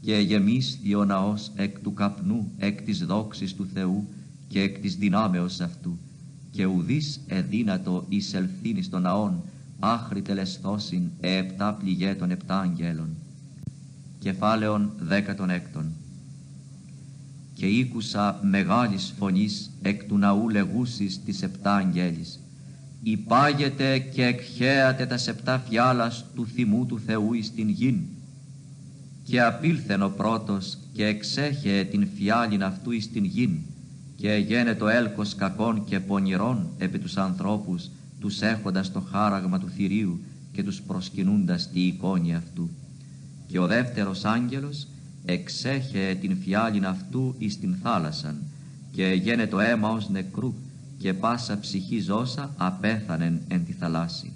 [0.00, 4.08] Και γεμίσθη ο ναός εκ του καπνού, εκ της δόξης του Θεού
[4.48, 5.98] και εκ της δυνάμεως αυτού.
[6.50, 9.42] Και ουδείς εδύνατο εισελθήν των ναών,
[9.78, 13.08] άχρη τελεσθώσιν επτά πληγέ των επτά αγγέλων.
[14.22, 15.92] Κεφάλαιον δέκατον έκτον.
[17.54, 22.40] Και ήκουσα μεγάλης φωνής εκ του ναού λεγούσης της επτά αγγέλης.
[23.02, 28.00] Υπάγεται και εκχέατε τα σεπτά φιάλας του θυμού του Θεού εις την γην.
[29.24, 33.58] Και απήλθεν ο πρώτος και εξέχε την φιάλην αυτού εις την γην
[34.16, 39.68] και γένε το έλκος κακών και πονηρών επί τους ανθρώπους τους έχοντας το χάραγμα του
[39.68, 40.20] θηρίου
[40.52, 42.70] και τους προσκυνούντας τη εικόνη αυτού.
[43.52, 44.86] Και ο δεύτερος άγγελος
[45.24, 48.36] εξέχε την φιάλην αυτού εις την θάλασσαν
[48.92, 50.54] και γένε το αίμα ως νεκρού
[50.98, 54.32] και πάσα ψυχή ζώσα απέθανεν εν τη θαλάσση.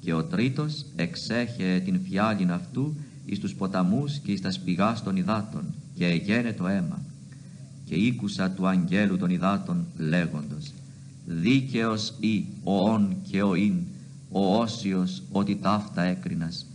[0.00, 2.94] Και ο τρίτος εξέχε την φιάλην αυτού
[3.26, 7.02] εις τους ποταμούς και εις τα σπηγάς των υδάτων και γένε το αίμα.
[7.84, 10.72] Και ήκουσα του αγγέλου των υδάτων λέγοντος
[11.30, 13.74] δίκαιος ή ο ον και ο ειν,
[14.30, 16.66] ο όσιος ότι ταύτα έκρινας,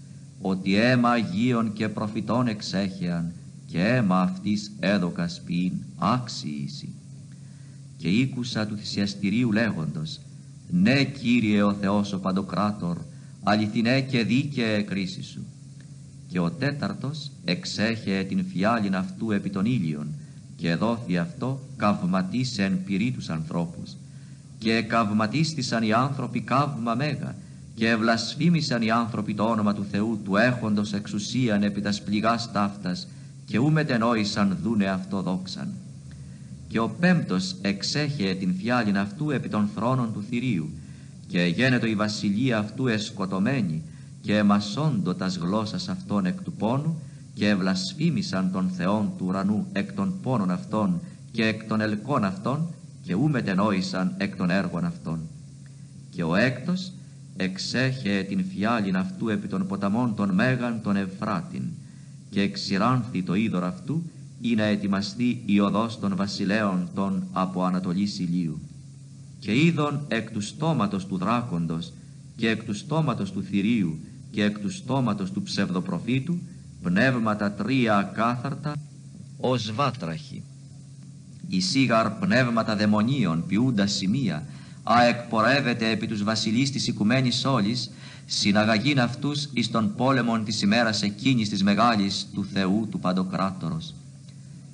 [0.47, 3.31] ότι αίμα Αγίων και προφητών εξέχεαν
[3.65, 6.89] και αίμα αυτής έδωκας ποιήν άξιησι.
[7.97, 10.19] Και ήκουσα του θυσιαστηρίου λέγοντος,
[10.69, 12.97] ναι Κύριε ο Θεός ο Παντοκράτορ,
[13.43, 15.45] αληθινέ και δίκαιε κρίση σου.
[16.27, 20.07] Και ο τέταρτος εξέχε την φιάλην αυτού επί των ήλιων
[20.55, 23.95] και δόθη αυτό καυματίσεν πυρί τους ανθρώπους
[24.57, 27.35] και καυματίστησαν οι άνθρωποι καύμα μέγα
[27.75, 33.07] και ευλασφήμισαν οι άνθρωποι το όνομα του Θεού του έχοντος εξουσίαν επί τας πληγάς ταύτας
[33.45, 35.73] και ου μετενόησαν δούνε αυτό δόξαν.
[36.67, 40.69] Και ο πέμπτος εξέχε την φιάλην αυτού επί των θρόνων του θηρίου
[41.27, 43.81] και γένετο η βασιλεία αυτού εσκοτωμένη
[44.21, 47.01] και εμασόντο τας γλώσσας αυτών εκ του πόνου
[47.33, 50.99] και ευλασφήμισαν τον Θεόν του ουρανού εκ των πόνων αυτών
[51.31, 52.67] και εκ των ελκών αυτών
[53.03, 55.19] και ού μετενόησαν εκ των έργων αυτών.
[56.09, 56.91] Και ο έκτος
[57.37, 61.63] εξέχε την φιάλην αυτού επί των ποταμών των Μέγαν των Ευφράτην
[62.29, 64.03] και εξηράνθη το είδωρ αυτού
[64.41, 68.59] ή να ετοιμαστεί η οδός των βασιλέων των από Ανατολής ηλίου.
[69.39, 71.93] Και είδον εκ του στόματος του δράκοντος
[72.35, 73.99] και εκ του στόματος του θηρίου
[74.31, 76.37] και εκ του στόματος του ψευδοπροφήτου
[76.83, 78.75] πνεύματα τρία ακάθαρτα
[79.37, 80.43] ως βάτραχοι
[81.57, 84.43] σίγαρ πνεύματα δαιμονίων ποιούντα σημεία,
[84.87, 87.91] α εκπορεύεται επί τους βασιλείς της οικουμένης όλης,
[88.25, 93.93] συναγαγήν αυτούς εις τον πόλεμον της ημέρας εκείνης της μεγάλης του Θεού του Παντοκράτορος.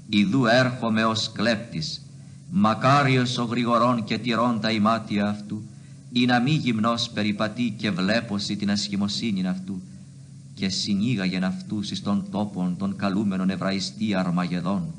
[0.09, 2.01] Ιδού έρχομαι ως κλέπτης,
[2.51, 5.63] μακάριος ο γρηγορών και τυρών τα ημάτια αυτού,
[6.11, 9.81] ή να μη γυμνός περιπατεί και βλέπωση την ασχημοσύνη αυτού,
[10.53, 14.93] και συνήγαγεν αυτούς εις τον τόπον των καλούμενων Εβραϊστή Αρμαγεδόν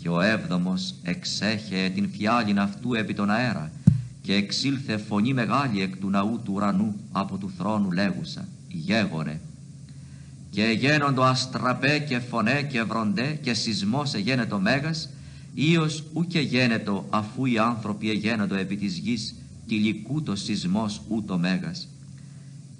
[0.00, 3.70] και ο έβδομος εξέχε την φιάλην αυτού επί τον αέρα
[4.22, 9.40] και εξήλθε φωνή μεγάλη εκ του ναού του ουρανού από του θρόνου λέγουσα γέγορε
[10.50, 15.08] και γένοντο αστραπέ και φωνέ και βροντέ και σεισμός εγένετο μέγας
[15.54, 19.34] ίος ούκε γένετο αφού οι άνθρωποι εγένετο επί της γης
[19.66, 21.88] τυλικού σεισμός ούτο μέγας.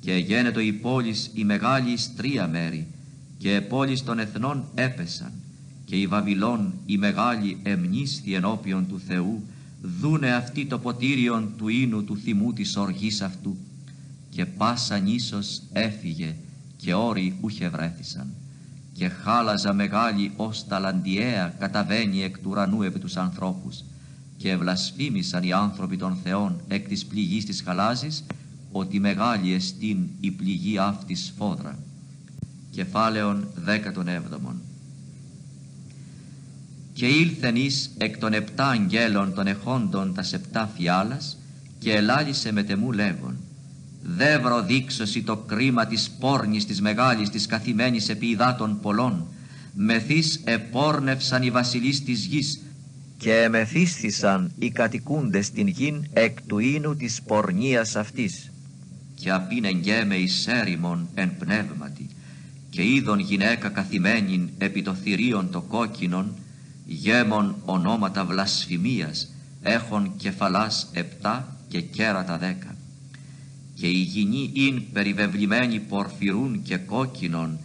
[0.01, 2.87] Και γένετο η πόλης η μεγάλη τρία μέρη
[3.39, 5.33] και πόλεις των εθνών έπεσαν
[5.85, 9.43] και η Βαβυλών η μεγάλη εμνίσθη ενώπιον του Θεού
[9.83, 13.57] δούνε αυτή το ποτήριον του ίνου του θυμού της οργής αυτού.
[14.31, 16.37] Και πάσα νήσος έφυγε
[16.77, 18.27] και όροι ούχε βρέθησαν
[18.93, 23.85] και χάλαζα μεγάλη ως ταλαντιαία καταβαίνει εκ του ουρανού επί τους ανθρώπους.
[24.37, 28.25] Και βλασφήμισαν οι άνθρωποι των Θεών εκ της πληγής της χαλάζης
[28.73, 31.79] ότι μεγάλη εστίν η πληγή αυτής σφόδρα.
[32.71, 34.72] Κεφάλαιον 17
[36.93, 41.39] και ήλθεν εις εκ των επτά αγγέλων των εχόντων τα επτά φιάλας
[41.79, 43.37] και ελάλησε με τεμού λέγον
[44.03, 49.27] «Δεύρο δείξωση το κρίμα της πόρνης της μεγάλης της καθημένης επί υδάτων πολλών,
[49.75, 52.61] μεθείς επόρνευσαν οι βασιλείς της γης
[53.19, 58.51] και εμεθύστησαν οι κατοικούντες την γην εκ του ίνου της πορνείας αυτής.
[59.15, 62.09] Και απίνε γέμε εις έρημον εν πνεύματι
[62.71, 66.35] και είδον γυναίκα καθημένην επί το θηρίον το κόκκινον
[66.93, 69.29] γέμον ονόματα βλασφημίας
[69.63, 72.77] έχων κεφαλάς επτά και κέρατα δέκα.
[73.75, 77.59] Και η γυνή ειν περιβεβλημένη πορφυρούν και κόκκινον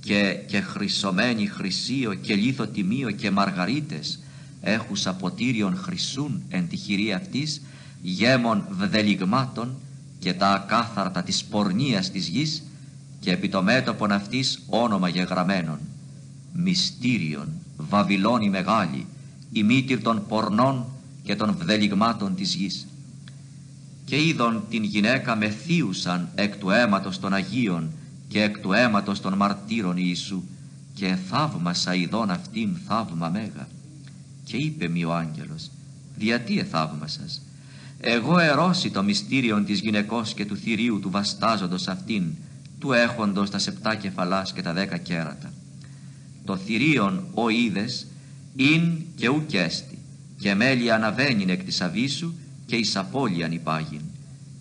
[0.00, 4.18] και, και χρυσωμένη χρυσίο και λίθο τιμίο και μαργαρίτες
[4.60, 7.62] έχουσα ποτήριον χρυσούν εν τη χειρή αυτής
[8.02, 9.74] γέμων βδελιγμάτων
[10.18, 12.62] και τα ακάθαρτα της πορνείας της γης
[13.20, 15.78] και επί το μέτωπον αυτής όνομα γεγραμμένων
[16.52, 19.06] μυστήριον Βαβυλώνη μεγάλη
[19.52, 20.84] η μήτυρ των πορνών
[21.22, 22.86] και των βδελιγμάτων της γης.
[24.04, 27.90] Και είδον την γυναίκα μεθύουσαν εκ του αίματος των Αγίων
[28.28, 30.42] και εκ του αίματος των μαρτύρων Ιησού
[30.94, 33.68] και θαύμασα ειδών αυτήν θαύμα μέγα.
[34.44, 35.70] Και είπε μη ο άγγελος
[36.16, 37.42] διατί εθαύμασας.
[38.00, 42.24] Εγώ ερώσει το μυστήριον της γυναικός και του θηρίου του βαστάζοντος αυτήν
[42.78, 45.52] του έχοντος τα σεπτά κεφαλάς και τα δέκα κέρατα
[46.44, 48.06] το θηρίον ο είδες
[48.56, 49.98] ειν και ουκέστη
[50.38, 52.32] και μέλη αναβαίνειν εκ της αβίσου
[52.66, 54.00] και εις απώλειαν υπάγειν.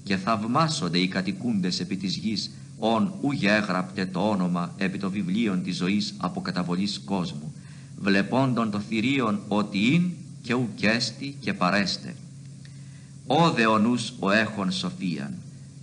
[0.04, 5.64] Και θαυμάσονται οι κατοικούντες επί της γης ον ου γέγραπτε το όνομα επί το βιβλίον
[5.64, 7.54] της ζωής από καταβολής κόσμου
[7.98, 10.12] βλεπόντων το θηρίον ότι ειν
[10.42, 12.16] και ουκέστη και παρέστε
[13.28, 15.34] ο δε ο νους ο έχων σοφίαν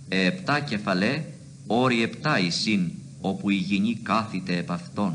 [0.09, 1.23] ε, επτά κεφαλέ
[1.67, 2.91] όρι επτά εισήν
[3.21, 5.13] όπου η γηνή κάθεται επ' αυτόν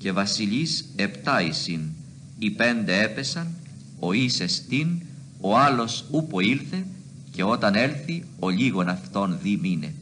[0.00, 1.80] και βασιλείς επτά εισήν
[2.38, 3.54] οι πέντε έπεσαν
[3.98, 4.88] ο εις εστίν
[5.40, 6.84] ο άλλος ούπο ήλθε
[7.30, 9.92] και όταν έλθει ο λίγον αυτόν δι μήνε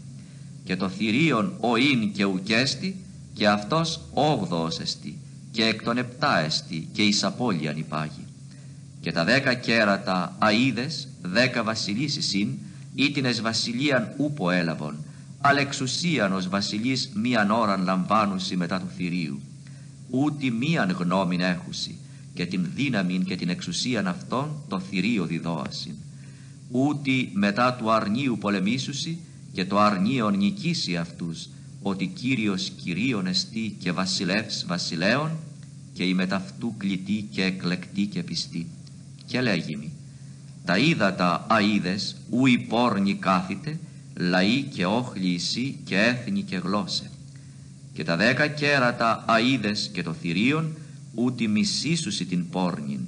[0.64, 2.96] και το θηρίον ο ίν και ουκέστη
[3.32, 5.18] και αυτός όγδοος εστί
[5.50, 8.24] και εκ των επτά εστί και εις απώλειαν υπάγει.
[9.00, 12.48] Και τα δέκα κέρατα αίδες δέκα βασιλείς εισήν
[12.94, 14.96] ήτινες βασιλείαν ούπο έλαβον
[15.40, 19.40] αλλά εξουσίαν ως βασιλείς μίαν ώραν λαμβάνουσι μετά του θηρίου
[20.10, 21.98] ούτε μίαν γνώμην έχουσι
[22.34, 25.94] και την δύναμην και την εξουσίαν αυτών το θηρίο διδόασιν.
[26.70, 29.18] Ούτε μετά του αρνίου πολεμήσουσι
[29.52, 31.48] και το αρνίον νικήσει αυτούς
[31.82, 35.30] ότι Κύριος Κυρίων εστί και βασιλεύς βασιλέων
[35.92, 38.66] και η μεταυτού κλητή και εκλεκτή και πιστή.
[39.26, 39.90] Και λέγει
[40.64, 43.78] τα ύδατα αίδες ου η πόρνη κάθεται
[44.14, 47.10] λαοί και όχλοι εσύ και έθνη και γλώσσε
[47.98, 50.76] και τα δέκα κέρατα αίδες και το θηρίον
[51.14, 53.00] ούτε μισήσουσι την πόρνην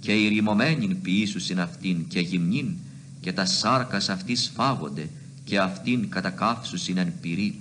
[0.00, 2.76] και η ρημωμένην ποιήσουσιν αυτήν και γυμνήν
[3.20, 5.08] και τα σάρκας αυτής φάγονται
[5.44, 7.58] και αυτήν κατακάφσουσιν εν πυρή.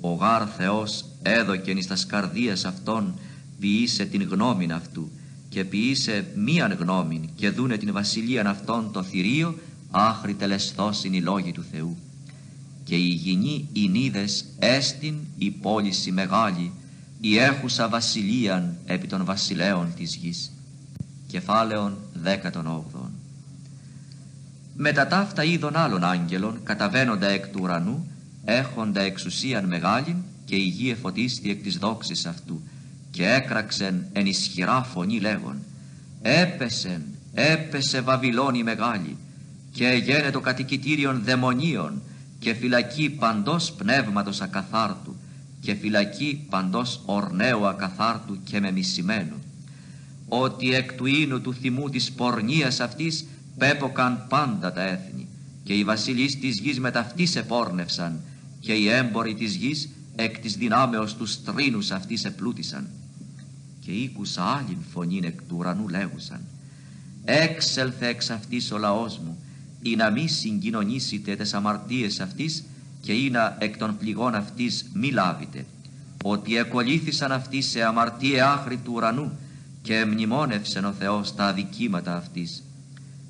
[0.00, 3.14] Ο γάρ Θεός έδωκεν εις τας σκαρδίας αυτών
[3.60, 5.10] ποιήσε την γνώμην αυτού
[5.48, 9.58] και ποιήσε μίαν γνώμην και δούνε την βασιλείαν αυτών το θηρίο
[9.90, 11.96] άχρη τελεσθώσιν οι λόγοι του Θεού
[12.84, 16.72] και η γηνή ηνίδες έστιν η πόληση μεγάλη
[17.20, 20.52] η έχουσα βασιλείαν επί των βασιλέων της γης.
[21.26, 23.12] Κεφάλαιον 18
[24.76, 28.06] με τα ταύτα είδων άλλων άγγελων καταβαίνοντα εκ του ουρανού
[28.44, 32.62] έχοντα εξουσίαν μεγάλην και η γη εφωτίστη εκ της δόξης αυτού
[33.10, 35.56] και έκραξεν εν ισχυρά φωνή λέγον
[36.22, 37.02] έπεσεν,
[37.34, 39.16] έπεσε Βαβυλώνη μεγάλη
[39.72, 42.02] και γένε το κατοικητήριον δαιμονίων
[42.42, 45.16] και φυλακή παντός πνεύματος ακαθάρτου
[45.60, 49.42] και φυλακή παντός ορναίου ακαθάρτου και μεμισημένου.
[50.28, 53.24] Ότι εκ του ίνου του θυμού της πορνείας αυτής
[53.58, 55.28] πέποκαν πάντα τα έθνη
[55.64, 58.20] και οι βασιλείς της γης με ταυτής επόρνευσαν
[58.60, 62.88] και οι έμποροι της γης εκ της δυνάμεως τους στρίνους αυτής επλούτησαν.
[63.80, 66.40] Και ήκουσα άλλην φωνήν εκ του ουρανού λέγουσαν
[67.24, 69.41] έξελθε εξ αυτής ο λαός μου
[69.82, 72.64] ή να μη συγκοινωνήσετε τις αμαρτίες αυτής
[73.00, 75.64] και ή να εκ των πληγών αυτής μη λάβετε.
[76.24, 79.38] Ότι εκολύθησαν αυτοί σε αμαρτία άχρη του ουρανού
[79.82, 82.62] και μνημόνευσεν ο Θεός τα αδικήματα αυτής.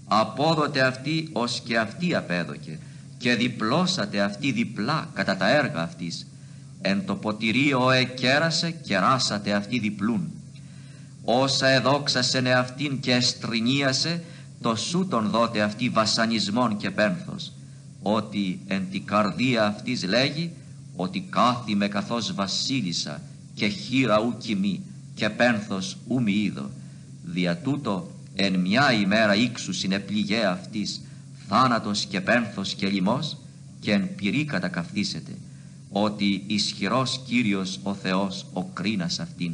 [0.07, 2.79] Απόδοτε αυτή ως και αυτή απέδοκε
[3.19, 6.27] και διπλώσατε αυτή διπλά κατά τα έργα αυτής.
[6.81, 10.31] Εν το ποτηρίο εκέρασε και ράσατε αυτή διπλούν.
[11.25, 14.23] Όσα εδόξασεν εαυτήν και εστρινίασε
[14.63, 17.53] το σου τον δότε αυτή βασανισμόν και πένθος
[18.03, 20.51] ότι εν τη καρδία αυτής λέγει
[20.97, 23.21] ότι κάθιμε καθώς βασίλισσα
[23.55, 24.81] και χείρα ου κοιμή
[25.15, 26.71] και πένθος ου μη είδω.
[27.25, 31.01] Δια τούτο εν μια ημέρα ύξου συνεπληγέ αυτής
[31.49, 33.37] θάνατος και πένθος και λοιμός
[33.81, 35.33] και εν πυρή κατακαθίσετε
[35.91, 39.53] ότι ισχυρός Κύριος ο Θεός ο κρίνας αυτήν.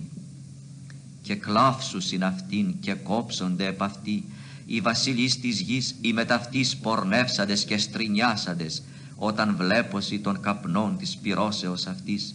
[1.23, 4.25] Και κλάψουσιν αυτήν και κόψονται επ' αυτή,
[4.71, 8.83] οι βασιλείς της γης, οι μεταυτείς πορνεύσαντες και στρινιάσαντες,
[9.17, 12.35] όταν βλέπωση των καπνών της πυρώσεως αυτής,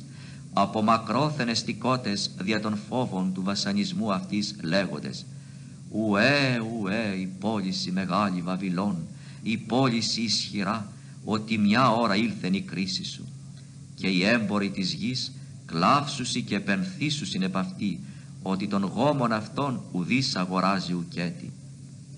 [0.54, 5.26] από μακρόθενες τικότες δια των φόβων του βασανισμού αυτής λέγοντες
[5.90, 8.98] «Ουέ, ουέ, η πόληση μεγάλη Βαβυλών,
[9.44, 10.92] η πόληση ισχυρά,
[11.24, 13.28] ότι μια ώρα ήλθεν η κρίση σου»
[13.96, 15.32] και οι έμποροι της γης
[15.66, 18.00] κλάψουσι και πενθήσουσιν επ' αυτή,
[18.42, 21.53] ότι τον γόμον αυτόν ουδής αγοράζει ουκέτη.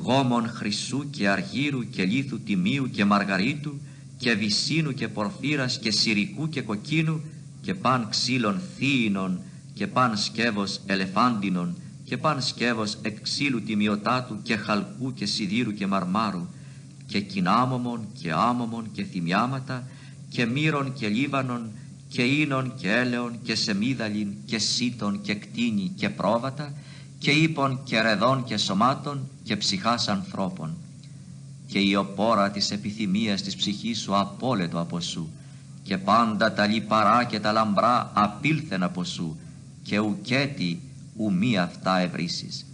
[0.05, 3.79] Γόμον χρυσού και αργύρου και λίθου τιμίου και μαργαρίτου
[4.17, 7.21] και βυσίνου και πορφύρας και σιρικού και κοκκίνου
[7.61, 9.39] και παν ξύλων θήινων
[9.73, 15.87] και παν σκεύος ελεφάντινων και παν σκεύος εκ ξύλου τιμιωτάτου και χαλκού και σιδήρου και
[15.87, 16.47] μαρμάρου
[17.05, 19.87] και κοινάμωμων και άμωμων και θυμιάματα
[20.29, 21.69] και μύρων και λίβανων
[22.07, 26.73] και ίνων και έλεων και σεμίδαλιν και σίτων και κτίνη και πρόβατα
[27.17, 30.75] και ύπων και ρεδών και σωμάτων και ψυχάς ανθρώπων
[31.67, 35.29] και η οπόρα της επιθυμίας της ψυχής σου απόλετο από σου
[35.83, 39.37] και πάντα τα λιπαρά και τα λαμπρά απήλθεν από σου
[39.83, 40.81] και ουκέτι
[41.17, 42.65] ου μη αυτά ευρύσεις.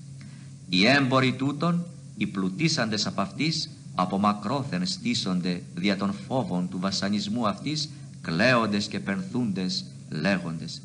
[0.69, 1.85] Οι έμποροι τούτων,
[2.17, 7.89] οι πλουτίσαντες από αυτής, από μακρόθεν στήσονται δια των φόβων του βασανισμού αυτής,
[8.21, 10.81] κλαίοντες και πενθούντες, λέγοντες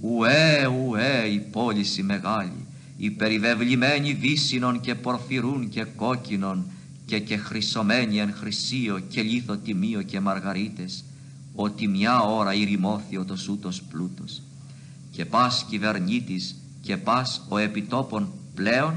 [0.00, 6.64] «Ουέ, ουέ, η πόληση μεγάλη, η περιβεβλημένη βύσινων και πορφυρούν και κόκκινων
[7.06, 11.04] και και χρυσωμένη εν χρυσίο και λίθο τιμίο και μαργαρίτες,
[11.54, 14.42] ότι μια ώρα ηρημώθη ο τος ούτος πλούτος.
[15.10, 18.94] Και πας κυβερνήτης και πας ο επιτόπων πλέον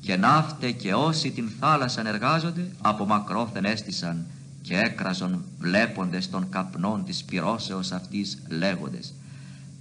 [0.00, 4.26] και ναύτε και όσοι την θάλασσαν εργάζονται από μακρόθεν έστησαν
[4.62, 9.12] και έκραζον βλέποντες των καπνών της πυρώσεως αυτής λέγοντες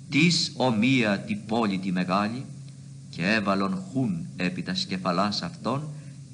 [0.09, 2.45] «Τις ομοία τη πόλη τη μεγάλη»
[3.09, 5.83] και έβαλον χουν επί τα σκεφαλάς αυτών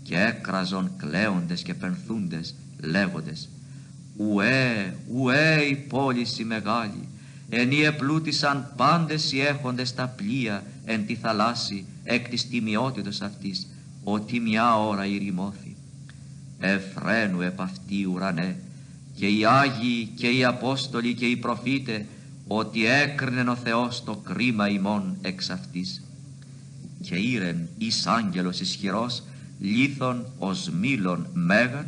[0.03, 3.49] και έκραζον κλαίοντες και πενθούντες λέγοντες
[4.17, 7.07] «Ουέ, ουέ η πόληση μεγάλη,
[7.49, 13.67] ενή επλούτησαν πάντες οι έχοντες τα πλοία εν τη θαλάσση εκ της τιμιότητος αυτής,
[14.03, 15.76] ότι μια ώρα ηρημώθη.
[16.59, 18.55] Εφραίνου επ' αυτή ουρανέ,
[19.15, 22.01] και οι Άγιοι και οι Απόστολοι και οι Προφήτες,
[22.48, 26.04] ότι έκρινεν ο Θεός το κρίμα ημών εξ αυτής.
[27.02, 29.24] Και ήρεν εις άγγελος ισχυρός,
[29.60, 31.88] λίθον ως μήλων μέγαν,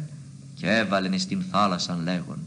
[0.55, 2.39] και έβαλεν στην θάλασσαν λέγον.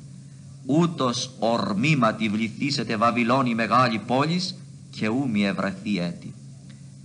[0.66, 4.54] Ούτως ορμήματι βληθήσετε Βαβυλώνη μεγάλη πόλης
[4.90, 6.34] και ού μη ευρεθεί έτη.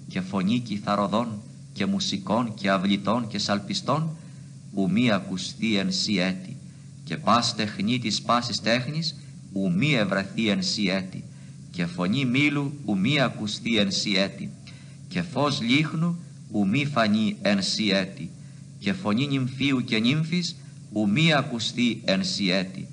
[0.08, 1.28] Και φωνή κιθαροδών
[1.74, 4.18] και μουσικών και αυλητών και σαλπιστών
[4.74, 6.58] ου μη ακουστεί εν σι έτη.
[7.04, 9.16] Και πας τεχνή της πάσης τέχνης
[9.56, 11.24] ου μη ευρεθεί εν σι έτη
[11.72, 14.50] και φωνή μήλου ου μη ακουστεί εν σι έτη
[15.08, 16.18] και φως λίχνου
[16.52, 18.30] ου μη φανεί εν σι έτη
[18.80, 20.56] και φωνή νυμφίου και νύμφης
[20.94, 22.88] ου μη ακουστεί εν σι έτη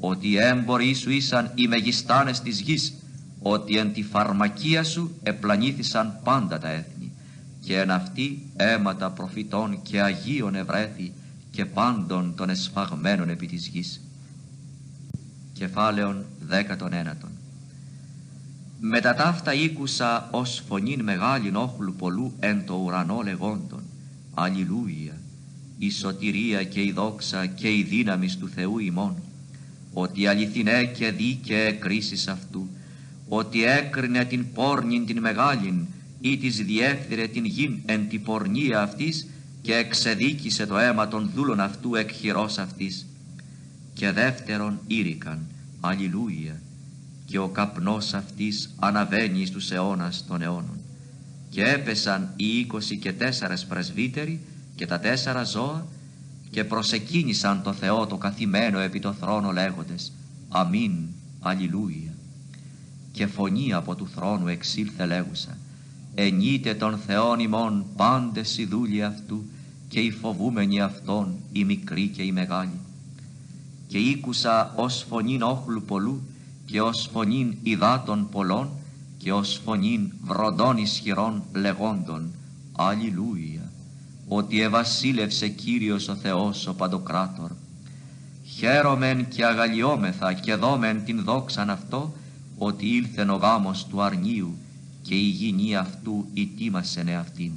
[0.00, 2.94] ότι οι έμποροι σου ήσαν οι μεγιστάνες της γης,
[3.42, 7.12] ότι εν τη φαρμακία σου επλανήθησαν πάντα τα έθνη,
[7.60, 11.12] και εν αυτή αίματα προφητών και Αγίων ευρέθη
[11.50, 14.00] και πάντων των εσφαγμένων επί της γης.
[15.58, 17.30] Κεφάλαιον δέκατον ένατον.
[18.80, 23.82] Μετά ταύτα ήκουσα ως φωνήν μεγάλην όχλου πολλού εν το ουρανό λεγόντων
[24.34, 25.20] Αλληλούια,
[25.78, 29.16] η σωτηρία και η δόξα και η δύναμης του Θεού ημών
[29.92, 32.68] ότι αληθινέ και δίκαιε κρίσεις αυτού,
[33.28, 35.86] ότι έκρινε την πόρνην την μεγάλην
[36.20, 39.26] ή της διέφθυρε την γην εν την πορνεία αυτής
[39.62, 43.06] και εξεδίκησε το αίμα των δούλων αυτού εκ χειρός αυτής.
[43.98, 45.46] Και δεύτερον ήρικαν,
[45.80, 46.60] αλληλούια,
[47.26, 50.78] και ο καπνός αυτής αναβαίνει στους αιώνας των αιώνων.
[51.50, 54.40] Και έπεσαν οι είκοσι και τέσσερες πρεσβύτεροι
[54.74, 55.86] και τα τέσσερα ζώα
[56.50, 60.12] και προσεκίνησαν το Θεό το καθημένο επί το θρόνο λέγοντες
[60.48, 60.92] Αμήν,
[61.40, 62.14] Αλληλούια.
[63.12, 65.58] Και φωνή από του θρόνου εξήλθε λέγουσα
[66.14, 69.44] Ενείτε τον Θεόν ημών πάντες οι δούλοι αυτού
[69.88, 72.80] και οι φοβούμενοι αυτών οι μικροί και οι μεγάλοι.
[73.88, 76.22] Και ήκουσα ως φωνήν όχλου πολλού
[76.66, 78.70] και ως φωνήν υδάτων πολλών
[79.18, 82.30] και ως φωνήν βροντών ισχυρών λεγόντων
[82.76, 83.70] Αλληλούια
[84.28, 87.50] ότι ευασίλευσε Κύριος ο Θεός ο Παντοκράτορ.
[88.44, 92.14] Χαίρομεν και αγαλιόμεθα και δόμεν την δόξαν αυτό,
[92.58, 94.56] ότι ήλθεν ο γάμος του αρνίου
[95.02, 97.52] και η γηνή αυτού ητήμασεν εαυτήν.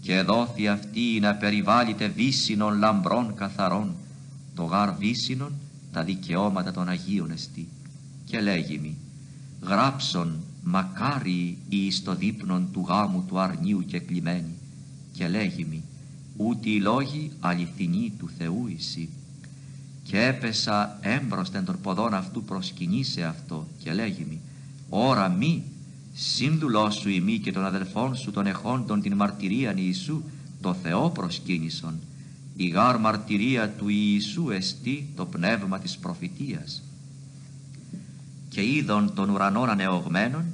[0.00, 3.94] Και δόθη αυτή να περιβάλλεται βύσινων λαμπρών καθαρών,
[4.58, 5.52] το γάρ βύσινων
[5.92, 7.68] τα δικαιώματα των Αγίων εστί.
[8.24, 8.96] Και λέγει μη,
[9.62, 14.54] γράψον μακάρι η εις το δείπνον του γάμου του αρνίου και κλειμένη
[15.12, 15.82] και λέγει μη
[16.36, 19.08] ούτε οι λόγοι αληθινοί του Θεού εσύ
[20.02, 23.66] και έπεσα έμπροσθεν των ποδών αυτού προσκυνήσε αυτό.
[23.82, 24.40] Και λέγει μη
[24.88, 25.62] ώρα μη
[26.14, 30.22] σύντουλό σου ημί και των αδελφών σου των εχόντων την μαρτυρίαν Ιησού
[30.60, 31.94] το Θεό προσκύνησον
[32.60, 36.82] η γάρ μαρτυρία του Ιησού εστί το πνεύμα της προφητείας
[38.48, 40.44] και είδον των ουρανών ανεωγμένων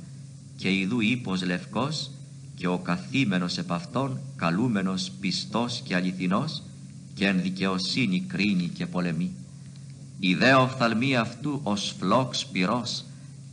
[0.56, 2.10] και ειδού ύπος λευκός
[2.56, 6.62] και ο καθήμενος επ' αυτόν καλούμενος πιστός και αληθινός
[7.14, 9.30] και εν δικαιοσύνη κρίνει και πολεμεί.
[10.18, 13.04] Η δε οφθαλμή αυτού ως φλόξ πυρός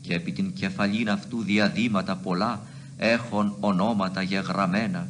[0.02, 2.62] και επί την κεφαλήν αυτού διαδήματα πολλά
[2.98, 5.08] έχουν ονόματα γεγραμμένα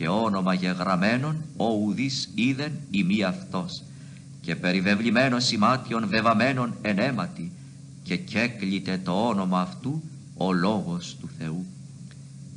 [0.00, 3.82] και όνομα γεγραμμένων ο ουδής είδεν η μη αυτός
[4.40, 7.52] και περιβεβλημένος σημάτιον βεβαμένων εν αίματι
[8.02, 10.02] και κέκλειται το όνομα αυτού
[10.36, 11.66] ο Λόγος του Θεού.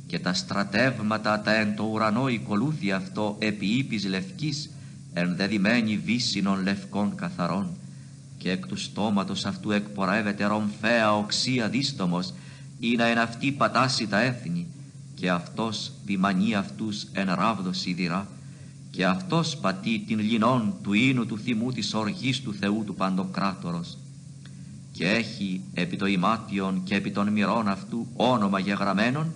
[0.06, 4.70] Και τα στρατεύματα τα εν το ουρανό οικολούθη αυτό επί ύπης λευκής
[5.12, 7.76] ενδεδειμένη βύσινων λευκών καθαρών.
[8.38, 12.34] Και εκ του στόματος αυτού εκπορεύεται ρομφαία οξία δίστομος
[12.80, 14.66] ή να εν αυτή πατάσει τα έθνη
[15.14, 18.28] και αυτός ποιμανεί αυτούς εν ράβδος σιδηρά
[18.90, 23.98] και αυτός πατεί την λινών του ίνου του θυμού της οργής του Θεού του Παντοκράτορος.
[24.92, 29.32] Και έχει επί το ημάτιον και επί των μυρών αυτού όνομα γεγραμμένων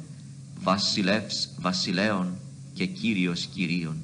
[0.60, 2.28] βασιλεύς βασιλέων
[2.74, 3.96] και κύριος κυρίων.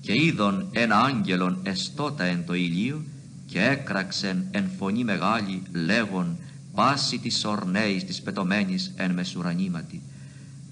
[0.00, 3.02] Και είδον ένα άγγελον εστότα εν το ηλίο
[3.46, 6.36] και έκραξεν εν φωνή μεγάλη λέγον
[6.74, 10.02] πάση της ορνέης της πετωμένης εν μεσουρανήματι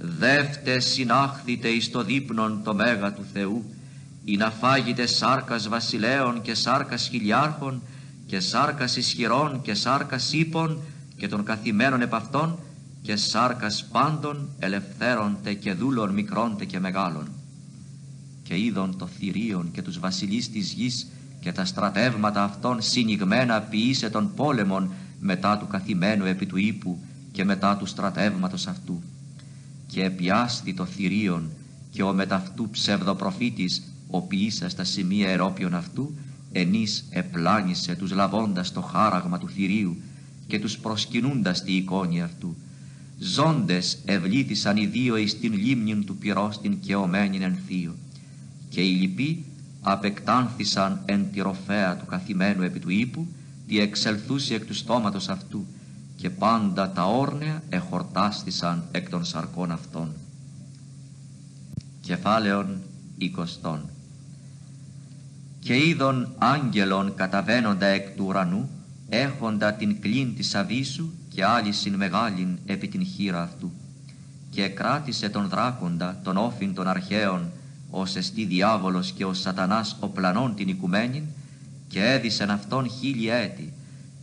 [0.03, 3.65] δεύτε συνάχθητε εις το δείπνον το μέγα του Θεού
[4.25, 7.83] ή να φάγετε σάρκας βασιλέων και σάρκας χιλιάρχων
[8.27, 10.83] και σάρκας ισχυρών και σάρκας ύπων
[11.17, 12.59] και των καθημένων επ' αυτών
[13.03, 17.29] και σάρκας πάντων ελευθέρονται και δούλων μικρόντε και μεγάλων.
[18.43, 21.07] Και είδον το θηρίον και τους βασιλείς της γης
[21.41, 26.99] και τα στρατεύματα αυτών συνηγμένα ποιήσε των πόλεμων μετά του καθημένου επί του ύπου
[27.33, 29.03] και μετά του στρατεύματος αυτού.
[29.91, 31.51] Και επιάστη το θηρίον
[31.91, 36.15] και ο μεταυτού ψευδοπροφήτης ο ποιήσας στα σημεία ερόπιον αυτού
[36.53, 39.97] ενής επλάνησε τους λαβώντας το χάραγμα του θηρίου
[40.47, 42.57] και τους προσκυνούντας τη εικόνη αυτού.
[43.19, 47.95] Ζώντες ευλήθησαν οι δύο εις την λίμνην του πυρός την κεωμένην εν θείο
[48.69, 49.45] και οι λοιποί
[49.81, 53.27] απεκτάνθησαν εν τη ροφέα του καθημένου επί του ύπου
[53.67, 55.67] τη εξελθούσε εκ του στόματος αυτού
[56.21, 60.13] και πάντα τα όρνεα εχορτάστησαν εκ των σαρκών αυτών.
[62.01, 62.81] Κεφάλαιον
[63.19, 63.89] εικοστών
[65.61, 68.69] και είδον άγγελον καταβαίνοντα εκ του ουρανού
[69.09, 73.73] έχοντα την κλίν της αβίσου και άλυσιν μεγάλην επί την χείρα αυτού
[74.51, 77.51] και κράτησε τον δράκοντα τον όφιν των αρχαίων
[77.91, 81.25] ως εστί διάβολος και ο σατανάς ο πλανών την οικουμένην
[81.89, 83.73] και έδισεν αυτόν χίλια έτη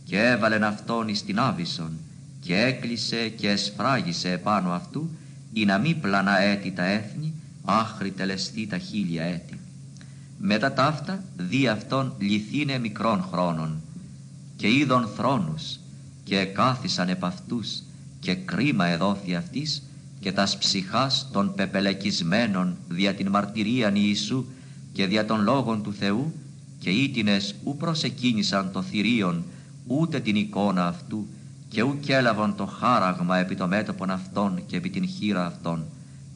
[0.08, 1.92] και έβαλεν αυτόν εις την άβυσον
[2.40, 5.10] και έκλεισε και εσφράγισε επάνω αυτού
[5.52, 7.32] ή να μη πλανά έτη τα έθνη
[7.64, 9.60] άχρη τελεστεί τα χίλια έτη.
[10.38, 13.82] Μετά ταύτα δι' αυτόν λυθήνε μικρών χρόνων
[14.56, 15.78] και είδων θρόνους
[16.24, 17.82] και κάθισαν επ' αυτούς
[18.20, 19.82] και κρίμα εδόθη αυτής
[20.20, 24.44] και τας ψυχάς των πεπελεκισμένων δια την μαρτυρίαν Ιησού
[24.92, 26.32] και δια των λόγων του Θεού
[26.78, 29.44] και ήτινες ου προσεκίνησαν το θηρίον
[29.88, 31.26] ούτε την εικόνα αυτού
[31.68, 35.84] και ου έλαβαν το χάραγμα επί το μέτωπον αυτών και επί την χείρα αυτών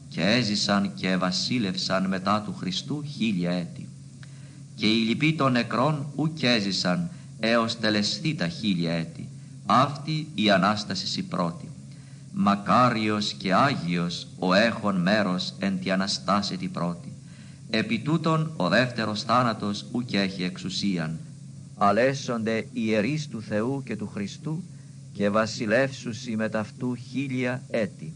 [0.09, 3.87] και έζησαν και βασίλευσαν μετά του Χριστού χίλια έτη
[4.75, 7.09] και οι λοιποί των νεκρών ουκ έζησαν
[7.39, 9.27] έως τελεστεί τα χίλια έτη.
[9.65, 11.69] Αυτή η Ανάσταση η πρώτη.
[12.33, 17.11] Μακάριος και Άγιος ο έχων μέρος εν τη Αναστάση τη πρώτη.
[17.69, 21.19] Επί τούτον ο δεύτερος θάνατος ουκ έχει εξουσίαν.
[21.85, 24.63] Αλέσσονται ιερείς του Θεού και του Χριστού
[25.13, 28.13] και βασιλεύσουσι με ταυτού χίλια έτη.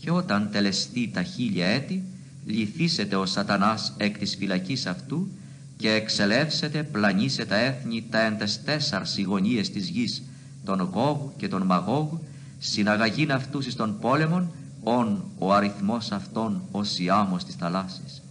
[0.00, 2.02] Και όταν τελεστεί τα χίλια έτη,
[2.46, 5.28] λυθίσεται ο σατανάς εκ της φυλακής αυτού
[5.76, 10.22] και εξελεύσετε πλανήσε τα έθνη τα εν τες τέσσαρς γωνίες της γης,
[10.64, 12.24] τον Γόγου και τον Μαγόγου,
[12.58, 14.52] συναγαγήν αυτούς εις των πόλεμων,
[14.82, 18.22] ον ο αριθμός αυτών ως η άμμος της θαλάσσης.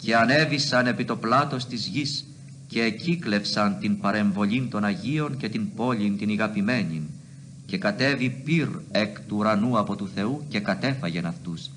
[0.00, 2.24] Και ανέβησαν επί το πλάτος της γης
[2.70, 7.02] και εκύκλευσαν την παρεμβολήν των Αγίων και την πόλην την ηγαπημένην
[7.66, 11.70] και κατέβη πυρ εκ του ουρανού από του Θεού και κατέφαγεν αυτούς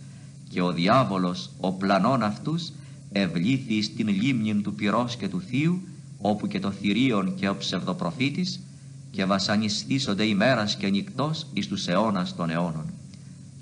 [0.54, 2.72] και ο διάβολος ο πλανών αυτούς
[3.12, 5.82] ευλήθη στην λίμνην του πυρός και του θείου,
[6.18, 8.60] όπου και το θηρίον και ο ψευδοπροφήτης,
[9.12, 12.86] και βασανιστήσονται ημέρας και νυχτός εις τους αιώνας των αιώνων.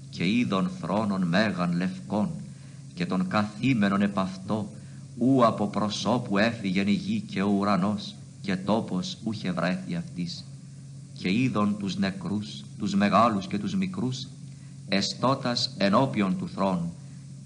[0.09, 2.29] Και είδων θρόνων μέγαν λευκών
[2.93, 4.69] και των καθήμενων επ' αυτό
[5.17, 10.45] ου από προσώπου έφυγεν η γη και ο ουρανός και τόπος ούχε βρέθη αυτής.
[11.13, 14.27] Και είδων τους νεκρούς, τους μεγάλους και τους μικρούς,
[14.87, 16.93] εστώτας ενώπιον του θρόνου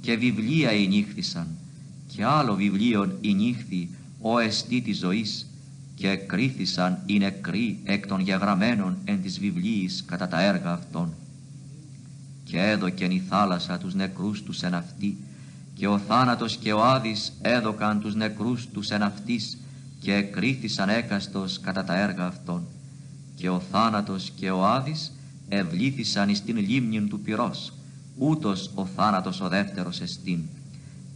[0.02, 1.48] και βιβλία ενύχθησαν
[2.16, 3.90] και άλλο βιβλίον ενύχθη
[4.22, 5.48] ο εστί της ζωής
[5.96, 11.14] και κρίθησαν οι νεκροί εκ των γεγραμμένων εν της βιβλίης κατά τα έργα αυτών.
[12.44, 15.18] Και έδωκεν η θάλασσα τους νεκρούς τους εν αυτή,
[15.76, 19.57] και ο θάνατος και ο Άδης έδωκαν τους νεκρούς τους εν αυτής,
[20.06, 22.64] και κρίθησαν έκαστος κατά τα έργα αυτών.
[23.35, 25.11] Και ο θάνατος και ο Άδης
[25.49, 27.73] ευλήθησαν εις την λίμνη του πυρός,
[28.18, 30.39] ούτως ο θάνατος ο δεύτερος εστίν.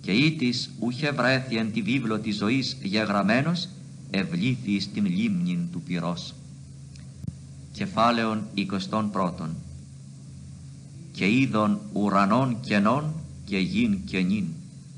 [0.02, 3.68] Και ήτης ούχε βρέθη εν τη βίβλο της ζωής γεγραμμένος,
[4.10, 6.34] ευλήθη στην λίμνη του πυρός.
[7.72, 9.50] Κεφάλαιον 21
[11.12, 13.14] Και είδων ουρανών κενών
[13.50, 14.46] και γην κενήν,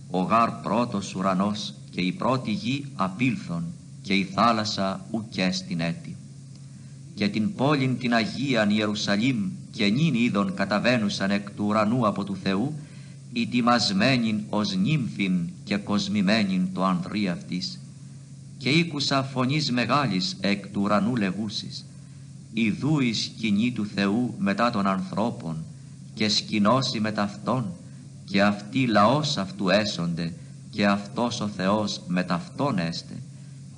[0.10, 3.64] ο γάρ πρώτος ουρανός και η πρώτη γη απήλθον
[4.02, 6.15] και η θάλασσα ουκές στην έτη.
[7.15, 12.38] Και την πόλην την Αγίαν Ιερουσαλήμ και νυν είδων καταβαίνουσαν εκ του ουρανού από του
[12.44, 12.73] Θεού,
[13.34, 17.80] ετοιμασμένην ως νύμφην και κοσμημένην το ανδρή αυτής
[18.57, 21.86] και ήκουσα φωνής μεγάλης εκ του ουρανού λεγούσης
[22.53, 25.56] «Ιδού η σκηνή του Θεού μετά των ανθρώπων
[26.14, 27.65] και σκηνώσει με ταυτόν
[28.31, 30.33] και αυτοί λαός αυτού έσονται
[30.69, 33.13] και αυτός ο Θεός με ταυτόν έστε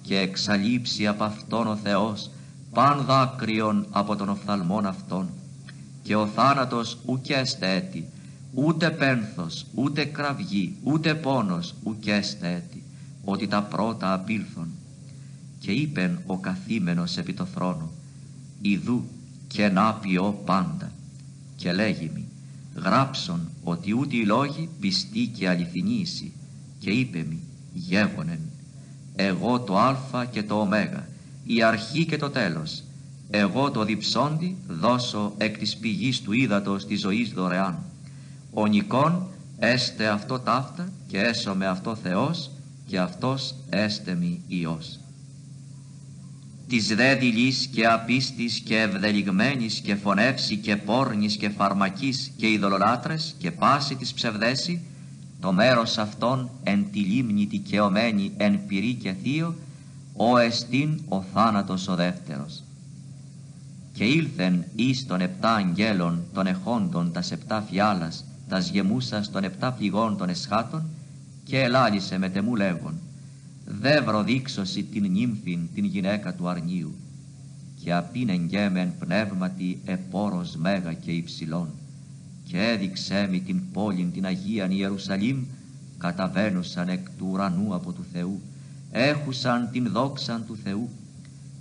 [0.01, 2.29] και εξαλείψει από αυτόν ο Θεός
[2.73, 5.29] παν δάκρυον από τον οφθαλμόν αυτόν.
[6.03, 8.07] Και ο θάνατος ουκέστε έτη
[8.53, 12.83] ούτε πένθος ούτε κραυγή ούτε πόνος ουκέστε έτη
[13.23, 14.67] ότι τα πρώτα απήλθον.
[15.59, 17.89] Και είπεν ο καθήμενος επί το θρόνο
[18.61, 19.03] «Ιδού
[19.47, 20.91] και να ποιώ πάντα»
[21.55, 22.27] και λέγει μη
[22.75, 26.31] «Γράψον ότι ούτε οι λόγοι πιστοί και αληθινήσι»
[26.79, 27.39] και είπε μη
[27.73, 28.39] «Γεύωνεν,
[29.15, 30.69] εγώ το α και το ω,
[31.43, 32.83] η αρχή και το τέλος,
[33.29, 37.83] εγώ το διψόντι δώσω εκ της πηγής του ύδατος της ζωής δωρεάν.
[38.53, 39.27] Ο νικόν
[39.59, 42.51] έστε αυτό ταύτα και έσω με αυτό Θεός
[42.87, 44.99] και αυτός έστε μη Υιός.
[46.67, 53.35] Της δε δειλής και απίστης και ευδελιγμένης και φωνεύση και πόρνης και φαρμακής και ειδωλολάτρες
[53.37, 54.81] και πάση της ψευδέση,
[55.41, 59.55] το μέρος αυτών εν τη λίμνη δικαιωμένη εν πυρή και θείο,
[60.15, 62.63] ο εστίν ο θάνατος ο δεύτερος.
[63.93, 69.71] Και ήλθεν εις των επτά αγγέλων των εχόντων τας επτά φιάλας, τας γεμούσας των επτά
[69.71, 70.83] πληγών των εσχάτων,
[71.43, 72.99] και ελάλησε με τεμού λέγον
[73.79, 76.95] δε βροδείξωση την νύμφην την γυναίκα του αρνίου
[77.83, 81.69] και απίνεγγέμεν πνεύματι επόρος μέγα και υψηλών
[82.43, 85.43] και έδειξέ μη την πόλην την Αγίαν Ιερουσαλήμ
[85.97, 88.41] καταβαίνουσαν εκ του ουρανού από του Θεού
[88.91, 90.89] έχουσαν την δόξαν του Θεού.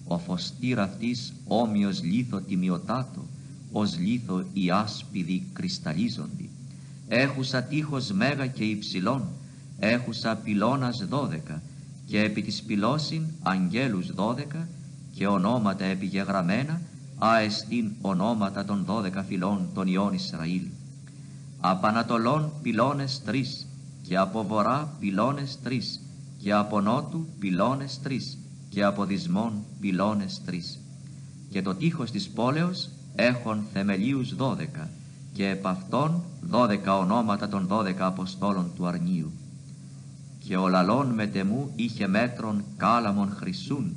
[0.05, 3.27] Ο φωστήρ αυτής όμοιος λίθο τιμιωτάτο
[3.73, 6.51] ως λίθο η άσπιδη κρυσταλλίζοντι
[7.09, 9.25] έχουσα τείχος μέγα και υψηλών
[9.79, 11.63] έχουσα πυλώνας δώδεκα
[12.13, 14.69] και επί της πυλώσιν αγγέλους δώδεκα
[15.15, 16.81] και ονόματα επιγεγραμμένα
[17.19, 20.63] αεστίν ονόματα των δώδεκα φυλών των Ιών Ισραήλ.
[21.61, 23.67] Από Ανατολών πυλώνες τρεις
[24.03, 26.01] και από βορρά πυλώνες τρεις
[26.39, 30.79] και από νότου πυλώνες τρεις και από δυσμών πυλώνες τρεις.
[31.51, 34.91] Και το τείχος της πόλεως έχων θεμελίους δώδεκα
[35.33, 39.33] και επ' αυτών δώδεκα ονόματα των δώδεκα Αποστόλων του Αρνίου
[40.45, 43.97] και ο λαλόν μετεμού είχε μέτρον κάλαμον χρυσούν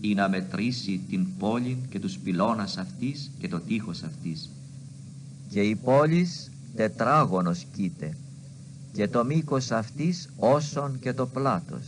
[0.00, 4.50] ή να μετρήσει την πόλη και τους πυλώνας αυτής και το τείχος αυτής.
[5.50, 8.16] Και η πόλης τετράγωνος κοίται
[8.92, 11.86] και το μήκος αυτής όσον και το πλάτος.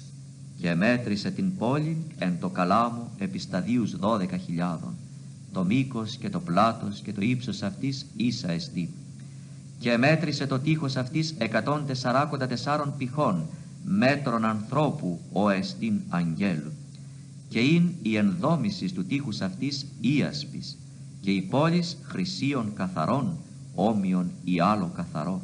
[0.60, 4.94] Και μέτρησε την πόλη εν το καλάμο επισταδίους δώδεκα χιλιάδων.
[5.52, 8.90] Το μήκος και το πλάτος και το ύψος αυτής ίσα εστί.
[9.78, 13.46] Και μέτρησε το τείχος αυτής εκατόν τεσσαράκοντα τεσσάρων πηχών
[13.90, 16.72] μέτρων ανθρώπου ο εστίν αγγέλου
[17.48, 20.76] και ειν η ενδόμησης του τείχους αυτής ίασπης
[21.20, 23.36] και η πόλης χρυσίων καθαρών
[23.74, 25.42] όμοιον ή άλλο καθαρό.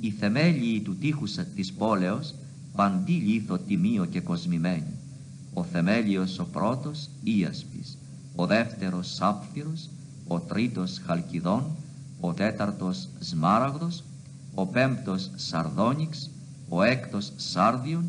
[0.00, 2.34] Η θεμέλιοι του τείχους της πόλεως
[2.76, 4.94] παντί λίθο τιμίο και κοσμημένη
[5.54, 7.98] ο θεμέλιος ο πρώτος ίασπης
[8.34, 9.88] ο δεύτερος σάπφυρος
[10.28, 11.64] ο τρίτος χαλκιδόν
[12.20, 14.04] ο τέταρτος σμάραγδος
[14.54, 16.30] ο πέμπτος σαρδόνιξ
[16.72, 18.04] ο έκτος Σάρδιον,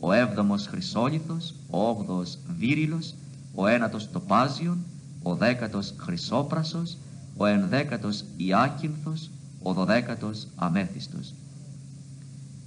[0.00, 3.14] ο έβδομος Χρυσόλιθος, ο όγδοος Βύριλος,
[3.54, 4.78] ο ένατος Τοπάζιον,
[5.22, 6.96] ο δέκατος Χρυσόπρασος,
[7.36, 9.30] ο ενδέκατος Ιάκυνθος,
[9.62, 11.34] ο δωδέκατος Αμέθιστος.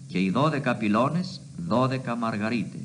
[0.08, 2.80] Και οι δώδεκα πυλώνες, δώδεκα μαργαρίτε,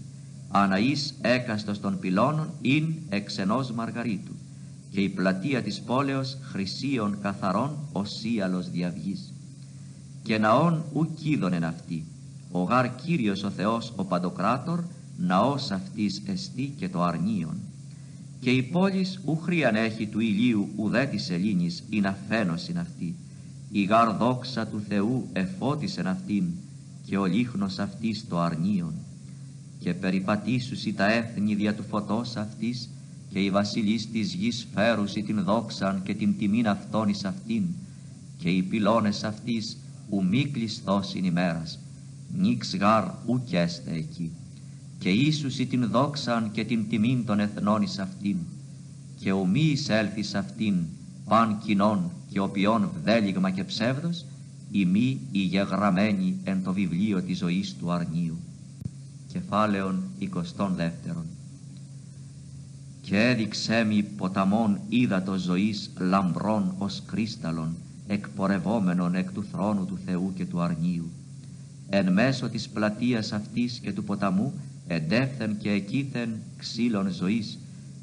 [0.50, 4.34] αναείς έκαστος των πυλώνων ειν εξ ενός μαργαρίτου,
[4.90, 9.32] και η πλατεία της πόλεως χρυσίων καθαρών οσίαλος διαυγής.
[10.22, 12.04] Και ναών ουκ είδονεν αυτή,
[12.52, 14.84] ο γάρ Κύριος ο Θεός ο Παντοκράτορ,
[15.18, 17.56] ναός αυτής εστί και το αρνίον.
[18.40, 23.14] Και η πόλης ου χρίαν έχει του ηλίου ουδέ της σελήνης ή να φαίνωσιν αυτή.
[23.72, 26.44] Η γάρ δόξα του Θεού εφώτισεν αυτήν
[27.06, 28.92] και ο λίχνος αυτής το αρνίον.
[29.78, 32.88] Και περιπατήσουσι τα έθνη δια του φωτός αυτής
[33.30, 37.62] και οι βασιλείς της γης φέρουσι την δόξαν και την τιμήν αυτών εις αυτήν
[38.38, 39.76] και οι πυλώνες αυτής
[40.10, 41.78] ου μη κλειστώσιν ημέρας
[42.36, 44.30] νίξ γάρ ουκ έστε εκεί.
[44.98, 48.36] Και ίσουσι την δόξαν και την τιμήν των εθνών εις αυτήν.
[49.18, 50.74] Και ου μη εισέλθεις αυτήν
[51.28, 54.24] παν κοινών και οποιών βδέλιγμα και ψεύδος
[54.70, 58.38] η μη η γεγραμμένη εν το βιβλίο της ζωής του αρνίου.
[59.32, 60.26] Κεφάλαιον 22
[63.02, 67.76] και έδειξέ μη ποταμών ύδατος ζωής λαμπρών ως κρίσταλον
[68.06, 71.10] εκπορευόμενον εκ του θρόνου του Θεού και του αρνίου
[71.90, 74.52] εν μέσω της πλατείας αυτής και του ποταμού
[74.86, 77.58] εντεύθεν και εκείθεν ξύλων ζωής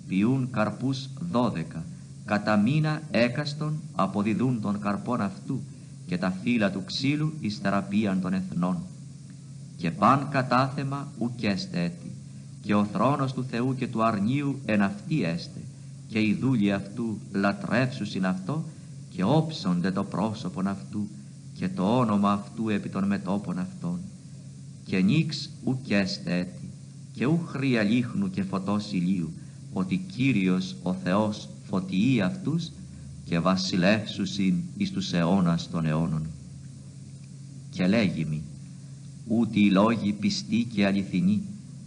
[0.08, 1.86] ποιούν καρπούς δώδεκα
[2.26, 5.62] κατά μήνα έκαστον αποδιδούν των καρπών αυτού
[6.08, 8.78] και τα φύλλα του ξύλου εις θεραπείαν των εθνών.
[9.78, 12.12] Και παν κατάθεμα ουκέστε έτη
[12.62, 15.60] και ο θρόνος του Θεού και του αρνίου εν αυτή έστε
[16.08, 18.64] και οι δούλοι αυτού λατρεύσουσιν αυτό
[19.10, 21.08] και όψονται το πρόσωπον αυτού
[21.58, 24.00] και το όνομα αυτού επί των μετόπων αυτών.
[24.86, 26.70] Και νίξ ουκέστε έτη
[27.12, 29.32] και ου χρία λίχνου και φωτός ηλίου
[29.74, 32.72] ότι Κύριος ο Θεός φωτιεί αυτούς
[33.26, 36.26] και βασιλεύσουσιν εις τους αιώνας των αιώνων.
[37.70, 38.42] Και λέγει μη
[39.28, 41.42] ούτε οι λόγοι πιστοί και αληθινοί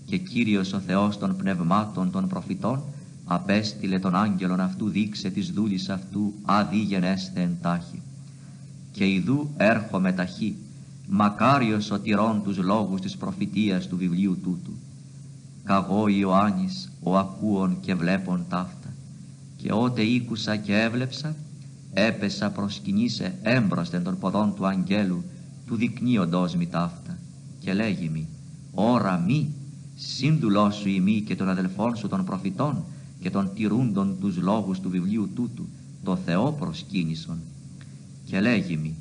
[0.06, 2.82] και Κύριος ο Θεός των πνευμάτων των προφητών
[3.24, 8.02] απέστειλε τον άγγελον αυτού δείξε της δούλης αυτού αδί γενέστε εν τάχει
[8.92, 10.56] και ιδού έρχομαι ταχύ
[11.12, 14.72] μακάριος ο τυρών τους λόγους της προφητείας του βιβλίου τούτου.
[15.64, 18.94] Καγώ Ιωάννης ο ακούων και βλέπων ταύτα
[19.56, 21.36] και ότε ήκουσα και έβλεψα
[21.92, 25.24] έπεσα προσκυνήσε έμπροσθεν των ποδών του αγγέλου
[25.66, 27.18] του δεικνύοντός μη ταύτα
[27.60, 28.28] και λέγει μη
[28.74, 29.54] ώρα μη
[29.96, 32.84] σύντουλός σου ημί και των αδελφών σου των προφητών
[33.20, 35.68] και των τηρούντων τους λόγους του βιβλίου τούτου
[36.04, 37.38] το Θεό προσκύνησον
[38.30, 38.96] και λέγει μη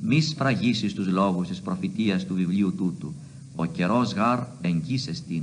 [0.00, 3.14] μη σφραγίσεις τους λόγους της προφητείας του βιβλίου τούτου.
[3.56, 4.38] Ο καιρός γάρ
[5.26, 5.42] την.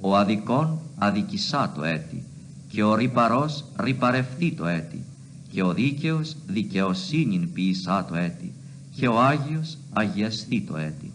[0.00, 2.22] Ο αδικών αδικησά το έτη
[2.68, 5.02] και ο ρυπαρός ρυπαρευτεί το έτη
[5.50, 8.52] και ο δίκαιος δικαιοσύνην ποιησά το έτη
[8.96, 11.12] και ο Άγιος αγιαστεί το έτη.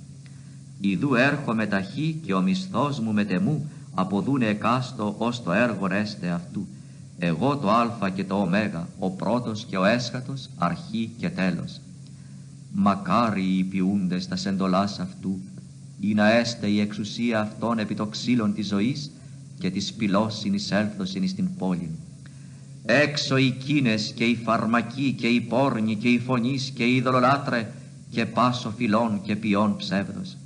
[0.81, 6.67] Ιδού έρχομαι ταχύ και ο μισθός μου μετεμού αποδούνε εκάστο ως το έργο έστε αυτού.
[7.19, 8.49] Εγώ το α και το ω,
[8.99, 11.81] ο πρώτος και ο έσχατος, αρχή και τέλος.
[12.73, 15.39] Μακάρι οι ποιούντες τα σεντολάς αυτού,
[15.99, 19.11] ή να έστε η εξουσία αυτών επί το ξύλων της ζωής
[19.59, 21.89] και της πυλός συνεισέλθωσιν εις την πόλη.
[22.85, 27.71] Έξω οι κίνες και οι φαρμακοί και οι πόρνοι και οι φωνείς και οι ειδωλολάτρε
[28.09, 30.37] και πάσο φυλών και ποιών ψεύδος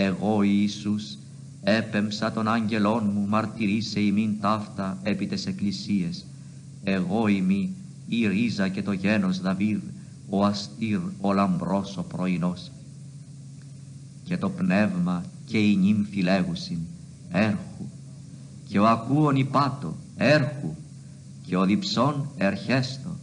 [0.00, 1.18] εγώ Ιησούς
[1.62, 6.24] έπεμψα τον άγγελόν μου μαρτυρίσε ημίν ταύτα επί τες εκκλησίες.
[6.84, 7.74] Εγώ ημί
[8.08, 9.80] η ρίζα και το γένος Δαβίδ,
[10.28, 12.70] ο αστήρ ο λαμπρός ο πρωινός.
[14.24, 16.78] Και το πνεύμα και η νύμφη λέγουσιν,
[17.30, 17.84] έρχου,
[18.68, 20.74] και ο ακούων υπάτο, έρχου,
[21.46, 23.16] και ο διψών ερχέστο,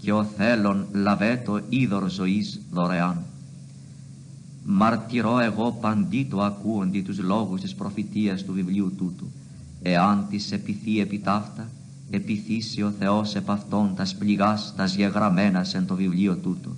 [0.00, 3.24] και ο θέλων λαβέτο είδωρ ζωής δωρεάν
[4.64, 9.30] μαρτυρώ εγώ παντί το ακούοντι τους λόγους της προφητείας του βιβλίου τούτου.
[9.82, 11.68] Εάν της επιθεί επιτάφτα
[12.10, 16.76] επιθύσει ο Θεός επ' αυτόν τας πληγάς τας γεγραμμένας εν το βιβλίο τούτο.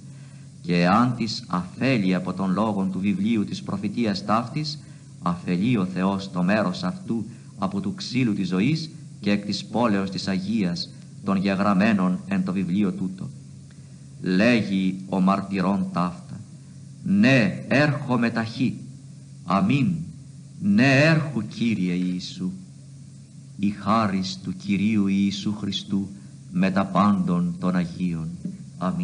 [0.62, 4.78] Και εάν της αφέλει από τον λόγον του βιβλίου της προφητείας ταύτης
[5.22, 7.24] αφελεί ο Θεός το μέρος αυτού
[7.58, 8.90] από του ξύλου της ζωής
[9.20, 10.90] και εκ της πόλεως της Αγίας
[11.24, 13.28] των γεγραμμένων εν το βιβλίο τούτο.
[14.20, 16.23] Λέγει ο μαρτυρών ταύτα
[17.04, 18.80] ναι έρχομαι ταχύ.
[19.44, 19.94] Αμήν.
[20.60, 22.50] Ναι έρχου Κύριε Ιησού.
[23.56, 26.08] Η χάρις του Κυρίου Ιησού Χριστού
[26.52, 28.28] με τα πάντων των Αγίων.
[28.78, 29.02] Αμήν